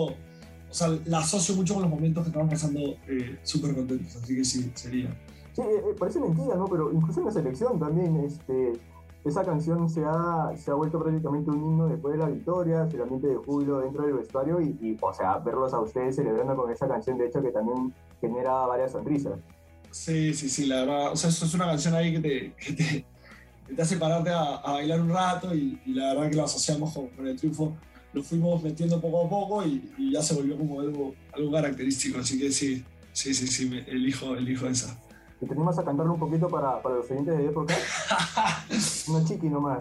O 0.68 0.74
sea, 0.74 0.88
la 1.06 1.20
asocio 1.20 1.54
mucho 1.54 1.72
con 1.72 1.84
los 1.84 1.90
momentos 1.90 2.24
que 2.24 2.28
estamos 2.28 2.50
pasando 2.50 2.80
eh, 3.08 3.38
súper 3.42 3.74
contentos, 3.74 4.14
así 4.16 4.36
que 4.36 4.44
sí, 4.44 4.70
sería. 4.74 5.16
Sí, 5.54 5.62
eh, 5.62 5.94
parece 5.98 6.20
mentira, 6.20 6.54
¿no? 6.56 6.66
Pero 6.66 6.92
incluso 6.92 7.20
en 7.20 7.26
la 7.26 7.32
selección 7.32 7.80
también, 7.80 8.16
este, 8.16 8.72
esa 9.24 9.42
canción 9.44 9.88
se 9.88 10.04
ha, 10.04 10.52
se 10.56 10.70
ha 10.70 10.74
vuelto 10.74 11.02
prácticamente 11.02 11.50
un 11.50 11.56
himno 11.56 11.88
después 11.88 12.12
de 12.12 12.18
la 12.18 12.28
victoria, 12.28 12.86
el 12.92 13.00
ambiente 13.00 13.28
de 13.28 13.36
júbilo 13.36 13.78
dentro 13.78 14.04
del 14.04 14.14
vestuario 14.14 14.60
y, 14.60 14.76
y, 14.82 14.98
o 15.00 15.14
sea, 15.14 15.38
verlos 15.38 15.72
a 15.72 15.80
ustedes 15.80 16.16
celebrando 16.16 16.54
con 16.54 16.70
esa 16.70 16.86
canción, 16.86 17.16
de 17.16 17.28
hecho, 17.28 17.40
que 17.40 17.52
también 17.52 17.94
genera 18.20 18.66
varias 18.66 18.92
sonrisas. 18.92 19.38
Sí, 19.90 20.34
sí, 20.34 20.50
sí, 20.50 20.66
la 20.66 20.80
verdad, 20.80 21.12
o 21.12 21.16
sea, 21.16 21.30
eso 21.30 21.46
es 21.46 21.54
una 21.54 21.64
canción 21.64 21.94
ahí 21.94 22.12
que 22.12 22.20
te, 22.20 22.54
que 22.54 22.72
te, 22.74 23.06
que 23.66 23.74
te 23.74 23.82
hace 23.82 23.96
pararte 23.96 24.28
a, 24.28 24.56
a, 24.56 24.72
bailar 24.72 25.00
un 25.00 25.08
rato 25.08 25.54
y, 25.54 25.80
y, 25.86 25.94
la 25.94 26.12
verdad 26.12 26.28
que 26.28 26.36
lo 26.36 26.44
asociamos 26.44 26.92
con, 26.92 27.08
con, 27.08 27.26
el 27.26 27.36
triunfo, 27.36 27.74
lo 28.16 28.22
fuimos 28.22 28.62
metiendo 28.62 28.98
poco 28.98 29.26
a 29.26 29.28
poco 29.28 29.66
y, 29.66 29.92
y 29.98 30.12
ya 30.12 30.22
se 30.22 30.34
volvió 30.34 30.56
como 30.56 30.80
algo, 30.80 31.14
algo 31.34 31.52
característico, 31.52 32.18
así 32.18 32.38
que 32.38 32.50
sí, 32.50 32.82
sí, 33.12 33.34
sí, 33.34 33.46
sí, 33.46 33.68
me, 33.68 33.80
elijo, 33.80 34.34
elijo 34.34 34.66
esa. 34.66 34.98
¿Y 35.38 35.44
te 35.44 35.52
animas 35.52 35.78
a 35.78 35.84
cantarlo 35.84 36.14
un 36.14 36.18
poquito 36.18 36.48
para, 36.48 36.80
para 36.80 36.96
los 36.96 37.10
oyentes 37.10 37.36
de 37.36 37.44
época? 37.44 37.74
Una 39.08 39.22
chiqui 39.22 39.48
nomás. 39.50 39.80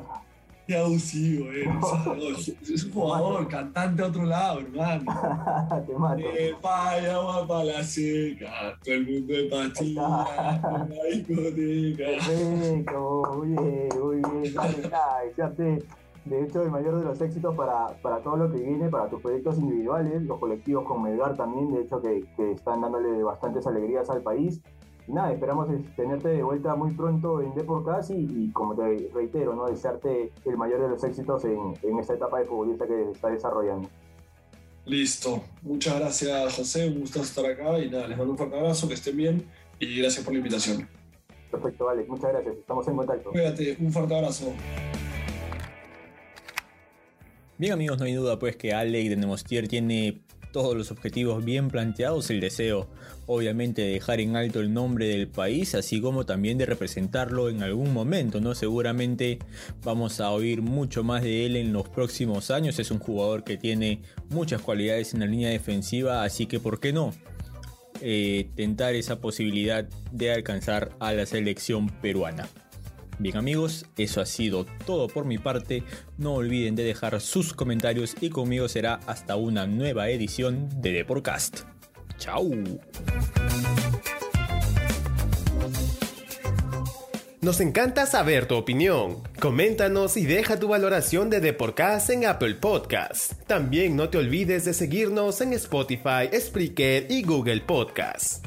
Qué 0.68 0.76
abusivo, 0.76 1.46
eh. 1.50 1.64
es 2.74 2.84
un 2.84 2.92
jugador, 2.92 3.48
cantante 3.48 4.04
a 4.04 4.08
otro 4.08 4.26
lado, 4.26 4.60
hermano. 4.60 5.06
Te 5.88 5.94
mato. 5.94 6.18
De 6.18 6.56
paya 6.62 7.18
va 7.18 7.48
para 7.48 7.64
la 7.64 7.84
seca, 7.86 8.78
todo 8.84 8.96
el 8.96 9.06
mundo 9.06 9.34
de 9.34 9.44
patina, 9.46 10.26
una 10.84 11.04
discoteca. 11.10 12.06
Perfecto, 12.06 13.22
muy 13.38 13.48
bien, 13.48 13.90
muy 13.98 14.16
bien. 14.16 14.54
Dale, 14.54 14.90
dale, 15.38 15.86
de 16.26 16.44
hecho, 16.44 16.64
el 16.64 16.72
mayor 16.72 16.98
de 16.98 17.06
los 17.06 17.22
éxitos 17.22 17.56
para, 17.56 17.88
para 18.02 18.20
todo 18.20 18.38
lo 18.38 18.52
que 18.52 18.60
viene, 18.60 18.90
para 18.90 19.10
tus 19.10 19.22
proyectos 19.22 19.58
individuales, 19.60 20.24
los 20.24 20.40
colectivos 20.40 20.86
con 20.86 21.04
Melgar 21.04 21.38
también, 21.38 21.72
de 21.72 21.82
hecho, 21.82 22.02
que, 22.02 22.26
que 22.36 22.52
están 22.52 22.82
dándole 22.82 23.24
bastantes 23.24 23.66
alegrías 23.68 24.10
al 24.10 24.22
país 24.22 24.62
y 25.08 25.12
nada, 25.12 25.32
esperamos 25.32 25.68
tenerte 25.96 26.30
de 26.30 26.42
vuelta 26.42 26.76
muy 26.76 26.92
pronto 26.92 27.42
en 27.42 27.54
Deportes 27.54 28.10
y, 28.10 28.16
y, 28.16 28.52
como 28.52 28.76
te 28.76 29.10
reitero, 29.14 29.56
¿no? 29.56 29.68
desearte 29.68 30.32
el 30.46 30.58
mayor 30.58 30.82
de 30.82 30.90
los 30.90 31.04
éxitos 31.04 31.46
en, 31.46 31.76
en 31.84 32.00
esta 32.00 32.16
etapa 32.16 32.40
de 32.40 32.46
futbolista 32.46 32.88
que 32.88 33.12
está 33.12 33.30
desarrollando. 33.30 33.88
Listo. 34.86 35.42
Muchas 35.62 36.00
gracias, 36.00 36.56
José. 36.56 36.88
Un 36.88 37.02
gusto 37.02 37.22
estar 37.22 37.46
acá 37.46 37.78
y 37.80 37.90
nada, 37.90 38.08
les 38.08 38.18
mando 38.18 38.32
un 38.32 38.38
fuerte 38.38 38.58
abrazo, 38.58 38.88
que 38.88 38.96
estén 38.96 39.18
bien 39.18 39.46
y 39.80 40.00
gracias 40.00 40.24
por 40.24 40.34
la 40.34 40.40
invitación. 40.40 40.88
Perfecto, 41.52 41.88
Alex. 41.88 42.10
Muchas 42.10 42.32
gracias. 42.32 42.56
Estamos 42.58 42.88
en 42.88 42.96
contacto. 42.96 43.30
Cuídate. 43.32 43.78
Un 43.80 43.92
fuerte 43.92 44.16
abrazo. 44.16 44.54
Bien 47.58 47.72
amigos, 47.72 47.98
no 48.00 48.06
hay 48.06 48.14
duda 48.14 48.38
pues 48.38 48.58
que 48.58 48.74
Alex 48.74 49.10
de 49.10 49.16
Nemostier 49.16 49.70
tiene 49.70 50.20
todos 50.52 50.76
los 50.76 50.92
objetivos 50.92 51.44
bien 51.44 51.70
planteados, 51.70 52.30
el 52.30 52.42
deseo 52.42 52.90
obviamente 53.28 53.82
de 53.82 53.92
dejar 53.94 54.20
en 54.20 54.36
alto 54.36 54.60
el 54.60 54.74
nombre 54.74 55.08
del 55.08 55.30
país, 55.30 55.74
así 55.74 56.02
como 56.02 56.26
también 56.26 56.58
de 56.58 56.66
representarlo 56.66 57.50
en 57.50 57.64
algún 57.64 57.94
momento, 57.94 58.42
¿no? 58.42 58.56
Seguramente 58.56 59.40
vamos 59.84 60.20
a 60.20 60.32
oír 60.32 60.62
mucho 60.62 61.04
más 61.04 61.24
de 61.24 61.46
él 61.46 61.56
en 61.56 61.72
los 61.72 61.88
próximos 61.88 62.52
años, 62.52 62.78
es 62.78 62.92
un 62.92 63.00
jugador 63.00 63.46
que 63.46 63.56
tiene 63.56 64.02
muchas 64.30 64.62
cualidades 64.62 65.14
en 65.14 65.22
la 65.22 65.26
línea 65.26 65.50
defensiva, 65.50 66.24
así 66.24 66.48
que 66.48 66.60
¿por 66.60 66.82
qué 66.82 66.92
no? 66.92 67.14
Eh, 68.02 68.50
tentar 68.56 68.96
esa 68.96 69.22
posibilidad 69.22 69.86
de 70.12 70.32
alcanzar 70.34 70.92
a 71.00 71.14
la 71.14 71.26
selección 71.26 71.88
peruana. 72.02 72.50
Bien 73.18 73.38
amigos, 73.38 73.86
eso 73.98 74.22
ha 74.22 74.26
sido 74.26 74.66
todo 74.86 75.08
por 75.08 75.26
mi 75.26 75.38
parte. 75.38 75.84
No 76.18 76.34
olviden 76.34 76.76
de 76.76 76.84
dejar 76.84 77.20
sus 77.22 77.54
comentarios 77.54 78.16
y 78.20 78.30
conmigo 78.30 78.68
será 78.68 79.00
hasta 79.08 79.36
una 79.36 79.68
nueva 79.68 80.10
edición 80.10 80.70
de 80.82 80.92
Deporcast. 80.92 81.62
¡Chao! 82.18 82.50
Nos 87.46 87.60
encanta 87.60 88.08
saber 88.08 88.48
tu 88.48 88.56
opinión. 88.56 89.22
Coméntanos 89.40 90.18
y 90.18 90.26
deja 90.26 90.60
tu 90.60 90.68
valoración 90.68 91.30
de 91.30 91.42
Deporcast 91.42 92.10
en 92.10 92.26
Apple 92.26 92.56
Podcasts. 92.56 93.36
También 93.46 93.96
no 93.96 94.10
te 94.10 94.18
olvides 94.18 94.66
de 94.66 94.74
seguirnos 94.74 95.42
en 95.42 95.54
Spotify, 95.54 96.28
Spreaker 96.34 97.06
y 97.08 97.22
Google 97.22 97.62
Podcasts. 97.62 98.42